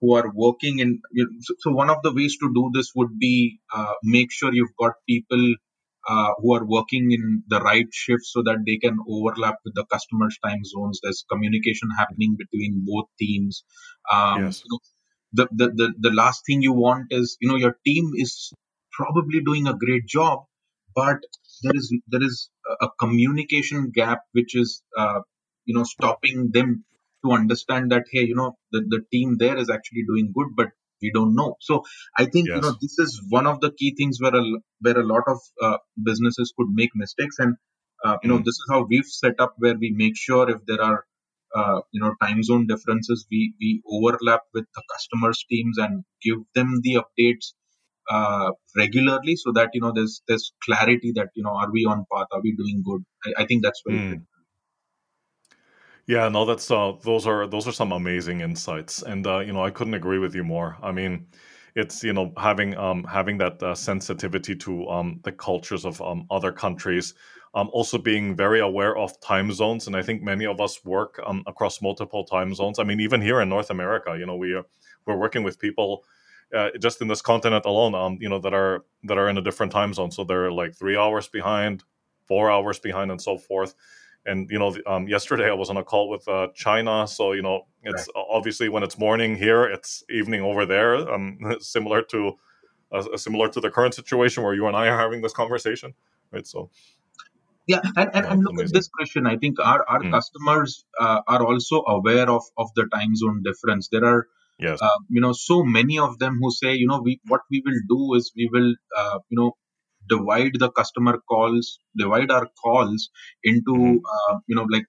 [0.02, 2.92] who are working in you know, so, so one of the ways to do this
[2.96, 5.56] would be uh, make sure you've got people
[6.08, 9.86] uh, who are working in the right shift so that they can overlap with the
[9.86, 13.64] customer's time zones there's communication happening between both teams
[14.12, 14.62] um, Yes.
[14.64, 14.80] you know,
[15.34, 18.54] the, the the the last thing you want is you know your team is
[18.92, 20.40] probably doing a great job
[20.96, 21.18] but
[21.64, 22.50] there is there is
[22.82, 25.20] a, communication gap which is uh,
[25.66, 26.84] you know stopping them
[27.24, 30.68] to understand that hey you know the, the team there is actually doing good but
[31.02, 31.56] we don't know.
[31.60, 31.84] So
[32.18, 34.44] i think you know this is one of the key things where a,
[34.82, 35.78] where a lot of uh,
[36.10, 37.38] businesses could make mistakes.
[37.40, 37.56] And
[38.06, 38.46] uh, you know Mm.
[38.50, 41.06] this is how we've set up where we make sure if there are
[41.56, 46.40] uh, you know time zone differences we we overlap with the customers teams and give
[46.56, 47.54] them the updates
[48.10, 52.06] uh, regularly so that you know there's there's clarity that you know are we on
[52.12, 52.28] path?
[52.32, 53.04] Are we doing good?
[53.26, 54.26] I, I think that's very Mm.
[56.08, 59.64] Yeah, no, that's uh, those are those are some amazing insights, and uh, you know,
[59.64, 60.78] I couldn't agree with you more.
[60.82, 61.28] I mean,
[61.76, 66.26] it's you know having um, having that uh, sensitivity to um, the cultures of um,
[66.30, 67.14] other countries,
[67.54, 71.20] um, also being very aware of time zones, and I think many of us work
[71.26, 72.80] um, across multiple time zones.
[72.80, 74.66] I mean, even here in North America, you know, we are
[75.06, 76.04] we're working with people
[76.56, 79.42] uh, just in this continent alone, um, you know, that are that are in a
[79.42, 81.84] different time zone, so they're like three hours behind,
[82.28, 83.76] four hours behind, and so forth
[84.26, 87.42] and you know um, yesterday i was on a call with uh, china so you
[87.42, 92.34] know it's obviously when it's morning here it's evening over there um, similar to
[92.92, 95.94] uh, similar to the current situation where you and i are having this conversation
[96.32, 96.70] right so
[97.68, 98.66] yeah and, and, and look amazing.
[98.68, 100.12] at this question i think our, our Mm.
[100.12, 104.28] customers uh, are also aware of of the time zone difference there are
[104.60, 107.62] yes uh, you know so many of them who say you know we what we
[107.66, 109.52] will do is we will uh, you know
[110.14, 113.10] divide the customer calls divide our calls
[113.52, 114.06] into Mhm.
[114.16, 114.88] uh, you know like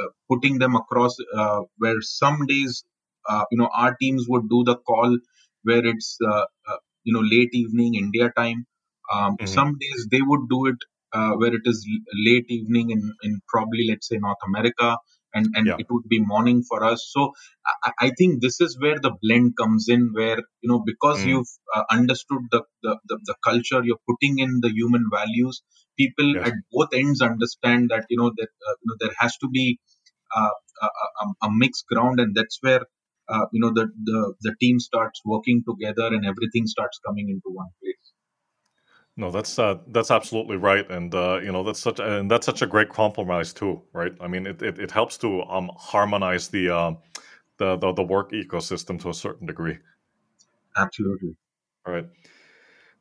[0.00, 2.84] uh, putting them across uh, where some days
[3.30, 5.16] uh, you know our teams would do the call
[5.62, 8.60] where it's uh, uh, you know late evening india time
[9.14, 9.56] um, Mhm.
[9.56, 10.80] some days they would do it
[11.18, 11.78] uh, where it is
[12.28, 14.88] late evening in, in probably let's say north america
[15.34, 15.78] and and Yeah.
[15.78, 17.32] it would be morning for us so
[17.86, 21.24] I, I think this is where the blend comes in where you know because Mm.
[21.24, 25.62] you've uh, understood the, the, the, the culture you're putting in the human values
[25.98, 26.44] people Yes.
[26.44, 29.78] at both ends understand that you know that uh, you know there has to be
[30.36, 30.86] uh, a,
[31.22, 32.82] a, a mixed ground and that's where
[33.28, 37.48] uh, you know the, the the team starts working together and everything starts coming into
[37.62, 38.11] one place
[39.16, 42.62] no that's uh, that's absolutely right and uh, you know that's such and that's such
[42.62, 46.68] a great compromise too right i mean it, it, it helps to um, harmonize the,
[46.70, 46.92] uh,
[47.58, 49.78] the the the work ecosystem to a certain degree
[50.76, 51.36] absolutely
[51.86, 52.06] All right.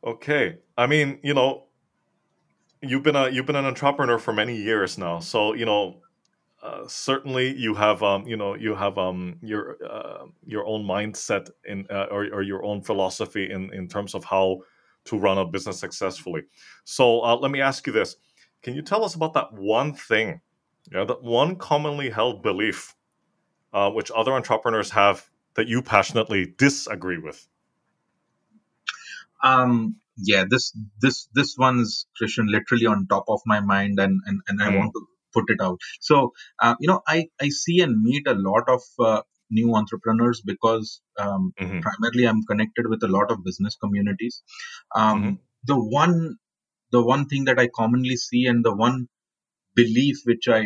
[0.04, 0.58] Okay.
[0.78, 1.66] I mean, you know,
[2.82, 5.98] you've been a you've been an entrepreneur for many years now, so you know,
[6.64, 11.50] uh, certainly you have um, you know, you have um, your uh, your own mindset
[11.66, 14.62] in uh, or, or your own philosophy in in terms of how
[15.06, 16.44] to run a business successfully.
[16.86, 18.16] So uh, let me ask you this:
[18.64, 20.42] Can you tell us about that one thing,
[20.92, 22.96] yeah, that one commonly held belief,
[23.74, 27.48] uh, which other entrepreneurs have that you passionately disagree with?
[29.44, 34.42] um yeah this this this one's christian literally on top of my mind and and,
[34.48, 34.78] and i Mm.
[34.78, 35.02] want to
[35.34, 38.82] put it out so uh, you know i i see and meet a lot of
[39.00, 44.44] uh, new entrepreneurs because um, hmm primarily i'm connected with a lot of business communities
[44.96, 45.40] um, Mhm.
[45.72, 46.38] the one
[46.92, 49.08] the one thing that i commonly see and the one
[49.76, 50.64] belief which i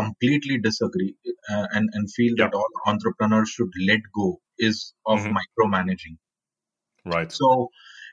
[0.00, 1.14] completely disagree
[1.52, 2.44] uh, and and feel Yeah.
[2.44, 5.36] that all entrepreneurs should let go is of Mhm.
[5.40, 6.16] micromanaging
[7.04, 7.32] Right.
[7.38, 7.70] so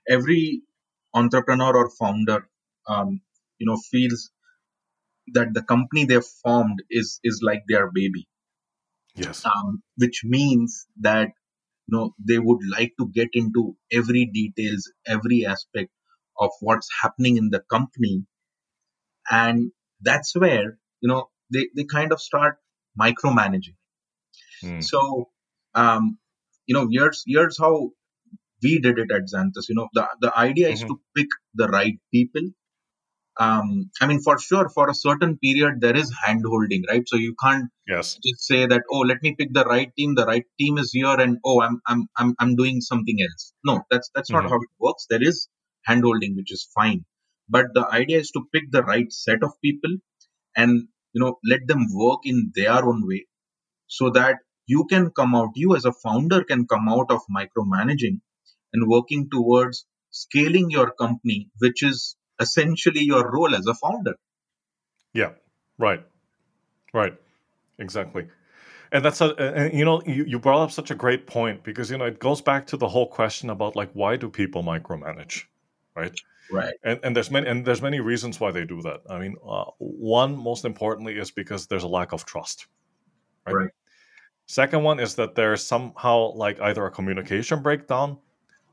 [0.10, 0.62] every
[1.14, 2.48] entrepreneur or founder,
[2.88, 3.22] um,
[3.60, 4.32] you know, feels
[5.34, 8.28] that the company they've formed is is like their baby,
[9.20, 9.46] Yes.
[9.46, 11.30] um, which means that
[11.88, 15.92] you know they would like to get into every details, every aspect
[16.40, 18.26] of what's happening in the company,
[19.30, 22.58] and that's where you know they they kind of start
[23.00, 23.76] micromanaging.
[24.64, 24.84] Mm.
[24.84, 25.30] So,
[25.76, 26.18] um,
[26.66, 27.92] you know, here's here's how
[28.64, 29.70] we did it at Xanthus.
[29.70, 30.88] You know, the the idea is Mhm.
[30.90, 32.42] to pick the right people
[33.40, 37.04] um, I mean, for sure, for a certain period, there is hand holding, right?
[37.08, 38.20] So you can't yes.
[38.24, 40.16] just say that, oh, let me pick the right team.
[40.16, 43.54] The right team is here, and oh, I'm I'm I'm I'm doing something else.
[43.66, 44.50] No, that's that's not Mhm.
[44.50, 45.08] how it works.
[45.10, 45.48] There is
[45.86, 47.06] hand holding, which is fine,
[47.48, 49.96] but the idea is to pick the right set of people
[50.56, 53.26] and you know let them work in their own way,
[53.88, 54.38] so that
[54.68, 55.52] you can come out.
[55.56, 58.20] You as a founder can come out of micromanaging
[58.74, 64.16] and working towards scaling your company, which is essentially your role as a founder.
[65.14, 65.32] Yeah.
[65.78, 66.06] Right.
[66.94, 67.16] Right.
[67.78, 68.28] Exactly.
[68.92, 71.92] And that's a, and, you know, you, you brought up such a great point because,
[71.92, 75.44] you know, it goes back to the whole question about like, why do people micromanage?
[75.96, 76.20] Right.
[76.52, 76.74] Right.
[76.84, 79.02] And, and there's many, and there's many reasons why they do that.
[79.10, 82.66] I mean, uh, one most importantly is because there's a lack of trust.
[83.46, 83.54] Right.
[83.56, 83.70] Right.
[84.48, 88.18] Second one is that there's somehow like either a communication breakdown,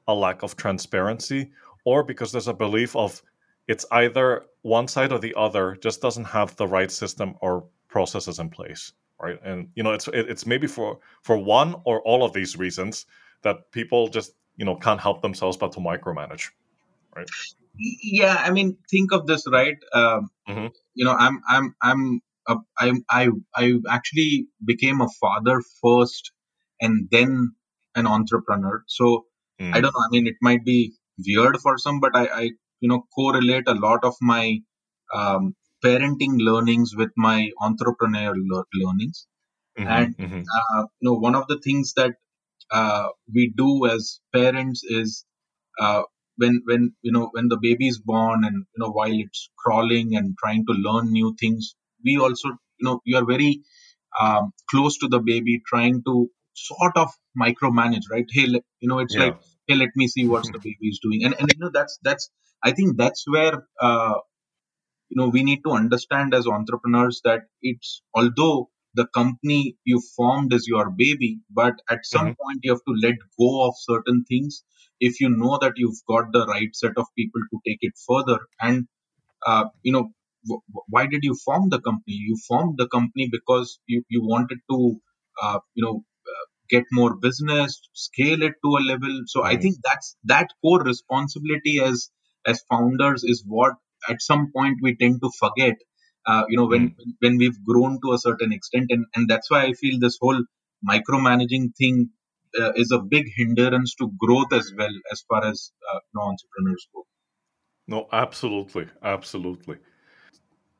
[0.09, 1.53] a lack of transparency,
[1.85, 3.23] or because there's a belief of
[3.69, 8.39] it's either one side or the other just doesn't have the right system or processes
[8.39, 12.25] in place right and you know it's it, it's maybe for for one or all
[12.25, 13.07] of these reasons
[13.43, 16.51] that people just you know can't help themselves but to micromanage
[17.17, 17.29] right
[17.79, 19.77] Yeah, I mean, think of this, right?
[19.93, 20.71] Um, Mhm.
[20.95, 26.33] You know, I'm, I'm, I'm, a, I'm, I, I actually became a father first,
[26.81, 27.55] and then
[27.95, 28.83] an entrepreneur.
[28.87, 29.27] So
[29.61, 29.75] Mm.
[29.75, 30.05] I don't know.
[30.07, 30.95] I mean, it might be
[31.27, 32.51] weird for some, but I, I
[32.81, 34.59] you know, correlate a lot of my
[35.15, 35.55] um,
[35.85, 39.27] parenting learnings with my entrepreneurial lear- learnings.
[39.79, 40.53] Mhm, and- mhm.
[40.57, 42.15] uh, you know one of the things that
[42.79, 45.25] uh, we do as parents is
[45.81, 46.03] uh,
[46.37, 50.17] when when you know when the baby is born and you know while it's crawling
[50.17, 51.75] and trying to learn new things
[52.05, 53.53] we also you know you are very
[54.21, 57.11] um, close to the baby trying to sort of
[57.45, 59.25] micromanage right hey let, you know it's Yeah.
[59.25, 61.99] like hey let me see what the baby is doing and and you know that's
[62.03, 62.31] that's
[62.65, 63.57] i think that's where
[63.89, 64.15] uh,
[65.11, 70.53] you know we need to understand as entrepreneurs that it's although the company you formed
[70.59, 71.31] is your baby
[71.61, 72.37] but at some Mhm.
[72.43, 74.63] point you have to let go of certain things
[75.01, 78.39] if you know that you've got the right set of people to take it further
[78.61, 78.87] and
[79.47, 80.05] uh, you know
[80.47, 84.59] w- why did you form the company you formed the company because you, you wanted
[84.71, 84.79] to
[85.43, 85.97] uh, you know
[86.33, 89.63] uh, get more business scale it to a level so i Mhm.
[89.63, 92.11] think that's that core responsibility as
[92.47, 93.75] as founders is what
[94.09, 95.75] at some point we tend to forget
[96.27, 98.87] uh, you know when when we've grown to a certain extent.
[98.91, 100.43] And and that's why i feel this whole
[100.89, 102.11] micromanaging thing
[102.61, 106.23] uh, is a big hindrance to growth as well as far as uh, you know,
[106.23, 107.07] entrepreneurs go.
[107.89, 108.87] No absolutely.
[109.03, 109.79] Absolutely.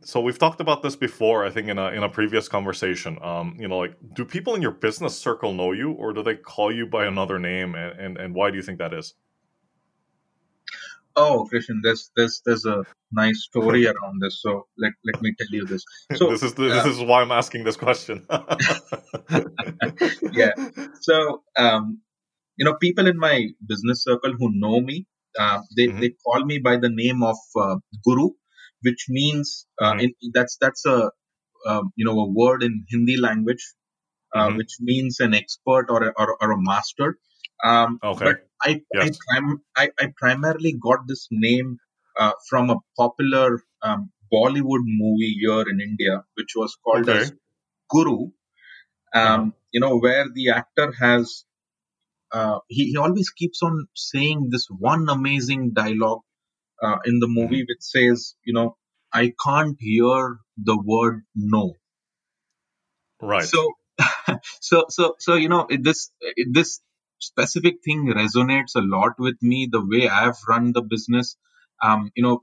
[0.03, 3.19] So we've talked about this before i think in a in a previous conversation.
[3.23, 6.37] Um you know like do people in your business circle know you or do they
[6.37, 7.75] call you by another name?
[7.75, 9.15] And and, and why do you think that is
[11.17, 14.41] Oh, Christian, there's there's there's a nice story around this.
[14.43, 15.85] So let let me tell you this.
[16.15, 18.27] So this is the, this uh, is why I'm asking this question.
[20.33, 20.53] Yeah.
[21.01, 22.01] so um,
[22.57, 25.07] you know, people in my business circle who know me,
[25.39, 26.01] uh, they Mhm.
[26.01, 28.29] they call me by the name of uh, Guru,
[28.83, 30.03] which means uh, Mhm.
[30.05, 31.11] in, that's that's a
[31.71, 33.65] um, you know a word in Hindi language,
[34.37, 34.57] uh, Mhm.
[34.59, 37.19] which means an expert or a, or, or a master.
[37.65, 38.25] Um, Okay.
[38.25, 41.79] But I I, prim- I I primarily got this name
[42.19, 47.21] uh, from a popular um, Bollywood movie here in India, which was called Okay.
[47.21, 47.33] as
[47.91, 48.19] Guru.
[48.23, 48.33] Um,
[49.15, 49.51] Uh-huh.
[49.73, 51.45] You know where the actor has
[52.33, 56.23] uh, he, he always keeps on saying this one amazing dialogue
[56.83, 58.77] uh, in the movie which says, you know,
[59.13, 61.75] I can't hear the word no.
[63.21, 63.45] Right.
[63.45, 63.73] So,
[64.61, 66.11] so, so, so, you know, this,
[66.53, 66.81] this
[67.19, 69.69] specific thing resonates a lot with me.
[69.71, 71.37] The way I've run the business,
[71.83, 72.43] um, you know,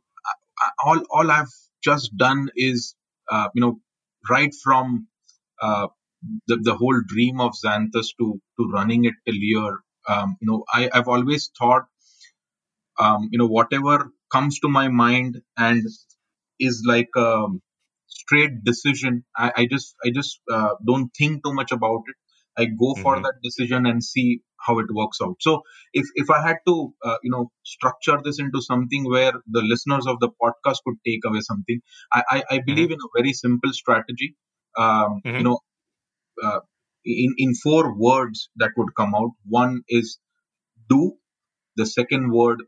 [0.85, 1.53] all, all I've
[1.83, 2.95] just done is,
[3.31, 3.79] uh, you know,
[4.29, 5.07] right from
[5.61, 5.87] uh,
[6.47, 9.79] the, the whole dream of Xanthus to to running it till here.
[10.09, 11.85] Um, you know, I, I've always thought,
[12.99, 15.83] um, you know, whatever comes to my mind and
[16.59, 17.45] is like a
[18.07, 19.25] straight decision.
[19.37, 22.15] I, I just I just uh, don't think too much about it.
[22.57, 23.23] I go for Mhm.
[23.23, 25.35] that decision and see how it works out.
[25.47, 25.53] So
[25.93, 26.75] if if I had to
[27.09, 27.43] uh, you know
[27.75, 31.81] structure this into something where the listeners of the podcast could take away something,
[32.19, 34.29] I I, I believe in a very simple strategy.
[34.85, 35.43] Um, You Mhm.
[35.47, 35.57] know,
[36.47, 36.59] uh,
[37.05, 39.31] in in four words that would come out.
[39.61, 40.19] One is
[40.89, 41.01] do.
[41.81, 42.63] The second word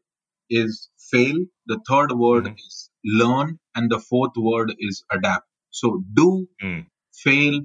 [0.50, 1.38] is fail.
[1.74, 2.58] The third word Mhm.
[2.68, 2.76] is
[3.22, 5.48] learn, and the fourth word is adapt.
[5.82, 6.30] So do,
[6.70, 6.82] Mm.
[7.26, 7.58] fail,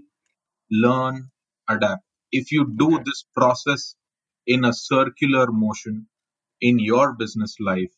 [0.70, 1.30] learn,
[1.68, 2.04] adapt.
[2.32, 3.04] If you do Okay.
[3.04, 3.96] this process
[4.46, 6.08] in a circular motion
[6.60, 7.92] in your business life,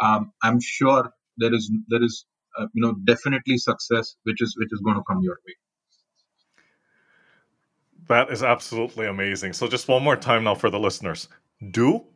[0.00, 2.26] um, I'm sure there is there is
[2.58, 5.54] uh, you know definitely success which is which is going to come your way.
[8.08, 9.52] That is absolutely amazing.
[9.52, 11.28] So just one more time now for the listeners.
[11.70, 12.06] Do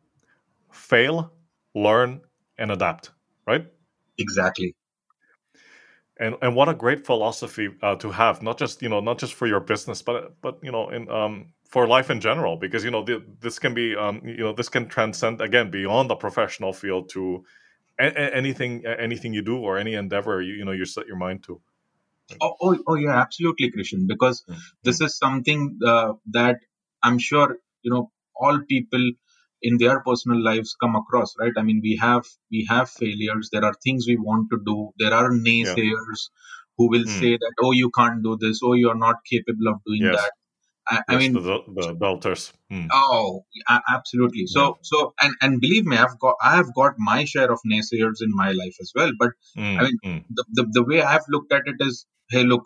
[0.73, 1.33] fail
[1.75, 2.23] learn
[2.59, 3.11] and adapt
[3.47, 3.67] right?
[4.19, 4.75] Exactly
[6.23, 9.35] and and what a great philosophy uh, to have not just you know not just
[9.35, 12.91] for your business but but you know in um for life in general because you
[12.91, 16.73] know the, this can be um you know this can transcend again beyond the professional
[16.73, 17.45] field to
[17.99, 21.17] a- a- anything anything you do or any endeavor you, you know you set your
[21.17, 21.61] mind to
[22.41, 24.61] oh, oh, oh yeah absolutely christian because mm-hmm.
[24.85, 26.57] this is something uh, that
[27.03, 29.05] i'm sure you know all people
[29.63, 33.65] in their personal lives come across right i mean we have we have failures there
[33.65, 36.77] are things we want to do there are naysayers yeah.
[36.77, 37.21] who will mm.
[37.21, 40.17] say that oh you can't do this oh you're not capable of doing yes.
[40.17, 40.33] that
[40.89, 42.89] I, yes, I, mean the, the belters mm.
[42.93, 43.45] oh
[43.97, 44.73] absolutely so yeah.
[44.83, 48.35] so and and believe me i've got i have got my share of naysayers in
[48.43, 49.79] my life as well but mm.
[49.79, 50.25] i mean mm.
[50.31, 52.65] the, the the way i've looked at it is hey look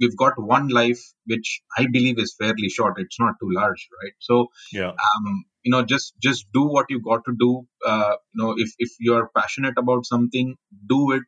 [0.00, 4.16] we've got one life which i believe is fairly short it's not too large right
[4.18, 7.66] so yeah um you know just just do what you got to do.
[7.84, 10.56] Uh, you know if if you're passionate about something
[10.88, 11.22] do it.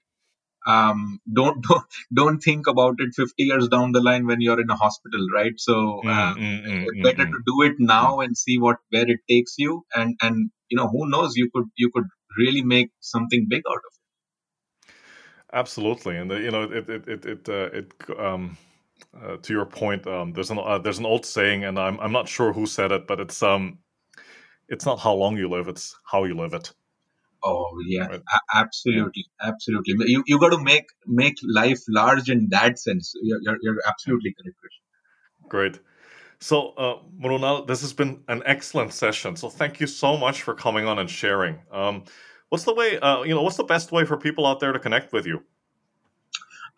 [0.67, 4.69] Um, don't, don't don't think about it 50 years down the line when you're in
[4.69, 5.53] a hospital right?
[5.57, 8.79] So mm, uh, mm, mm, mm, better mm, to do it now and see what
[8.91, 9.85] where it takes you.
[9.95, 13.77] And and you know who knows you could you could really make something big out
[13.77, 14.93] of it.
[15.53, 16.17] Absolutely.
[16.17, 18.59] And the, you know it it it it, uh, it um
[19.15, 22.13] uh, to your point, um, there's an uh, there's an old saying, and I'm I'm
[22.13, 23.79] not sure who said it, but it's um
[24.69, 26.73] it's not how long you live; it's how you live it.
[27.45, 28.21] Oh yeah, right.
[28.21, 29.95] a- absolutely, absolutely.
[30.07, 33.13] You you got to make make life large in that sense.
[33.23, 34.75] You're you're, you're absolutely correct.
[35.49, 35.81] Great.
[36.39, 39.37] So, uh, Mrunal, this has been an excellent session.
[39.37, 41.61] So, thank you so much for coming on and sharing.
[41.73, 42.05] Um,
[42.51, 42.99] what's the way?
[42.99, 45.43] Uh, you know, what's the best way for people out there to connect with you?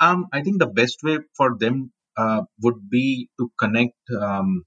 [0.01, 4.65] Um, I think the best way for them uh, would be to connect um,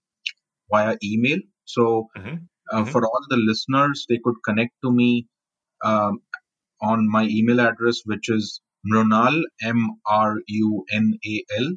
[0.69, 1.39] via email.
[1.65, 2.35] So, mm-hmm.
[2.71, 2.91] Uh, mm-hmm.
[2.91, 5.27] for all the listeners, they could connect to me
[5.83, 6.21] um,
[6.81, 8.61] on my email address, which is
[8.91, 11.71] mrunal, M R U N A L,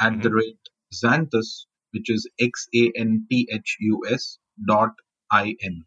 [0.00, 0.22] at mm-hmm.
[0.22, 4.90] the rate Xanthus, which is X A N T H U S dot
[5.30, 5.84] I N.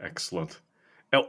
[0.00, 0.60] Excellent.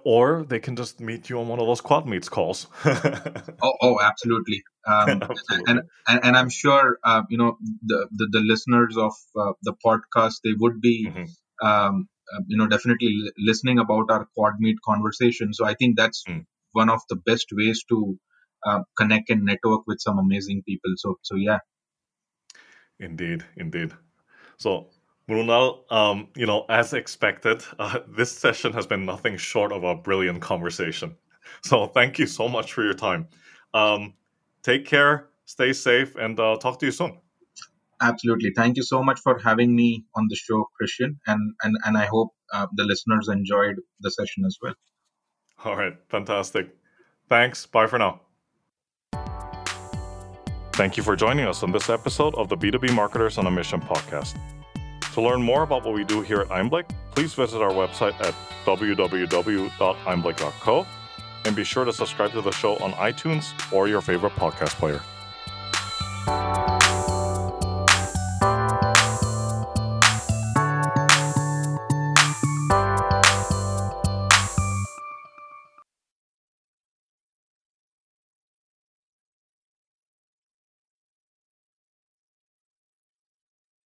[0.04, 2.68] Or they can just meet you on one of those quad meets calls.
[2.86, 4.64] oh, oh, absolutely.
[4.86, 5.64] Um, absolutely.
[5.68, 9.74] And, and, and I'm sure uh, you know the, the, the listeners of uh, the
[9.86, 11.68] podcast they would be mm-hmm.
[11.68, 15.54] um, uh, you know definitely listening about our quad meet conversation.
[15.54, 16.44] So I think that's mm.
[16.72, 18.18] one of the best ways to
[18.66, 20.92] uh, connect and network with some amazing people.
[20.98, 21.60] So so yeah.
[23.00, 23.94] Indeed, indeed.
[24.58, 24.90] So
[25.30, 29.96] Mrunal, um, you know, as expected, uh, this session has been nothing short of a
[29.96, 31.16] brilliant conversation.
[31.62, 33.30] So thank you so much for your time.
[33.74, 34.16] Um,
[34.64, 37.20] take care, stay safe, and uh, talk to you soon.
[38.02, 38.52] Absolutely.
[38.54, 42.06] Thank you so much for having me on the show, Christian, and and and I
[42.06, 44.76] hope uh, the listeners enjoyed the session as well.
[45.64, 46.76] All right, fantastic.
[47.30, 47.66] Thanks.
[47.66, 48.22] Bye for now.
[50.74, 53.82] Thank you for joining us on this episode of the B2B Marketers on a Mission
[53.82, 54.38] podcast.
[55.18, 58.36] To learn more about what we do here at Einblick, please visit our website at
[58.66, 60.88] www.einblick.co
[61.44, 65.02] and be sure to subscribe to the show on iTunes or your favorite podcast player.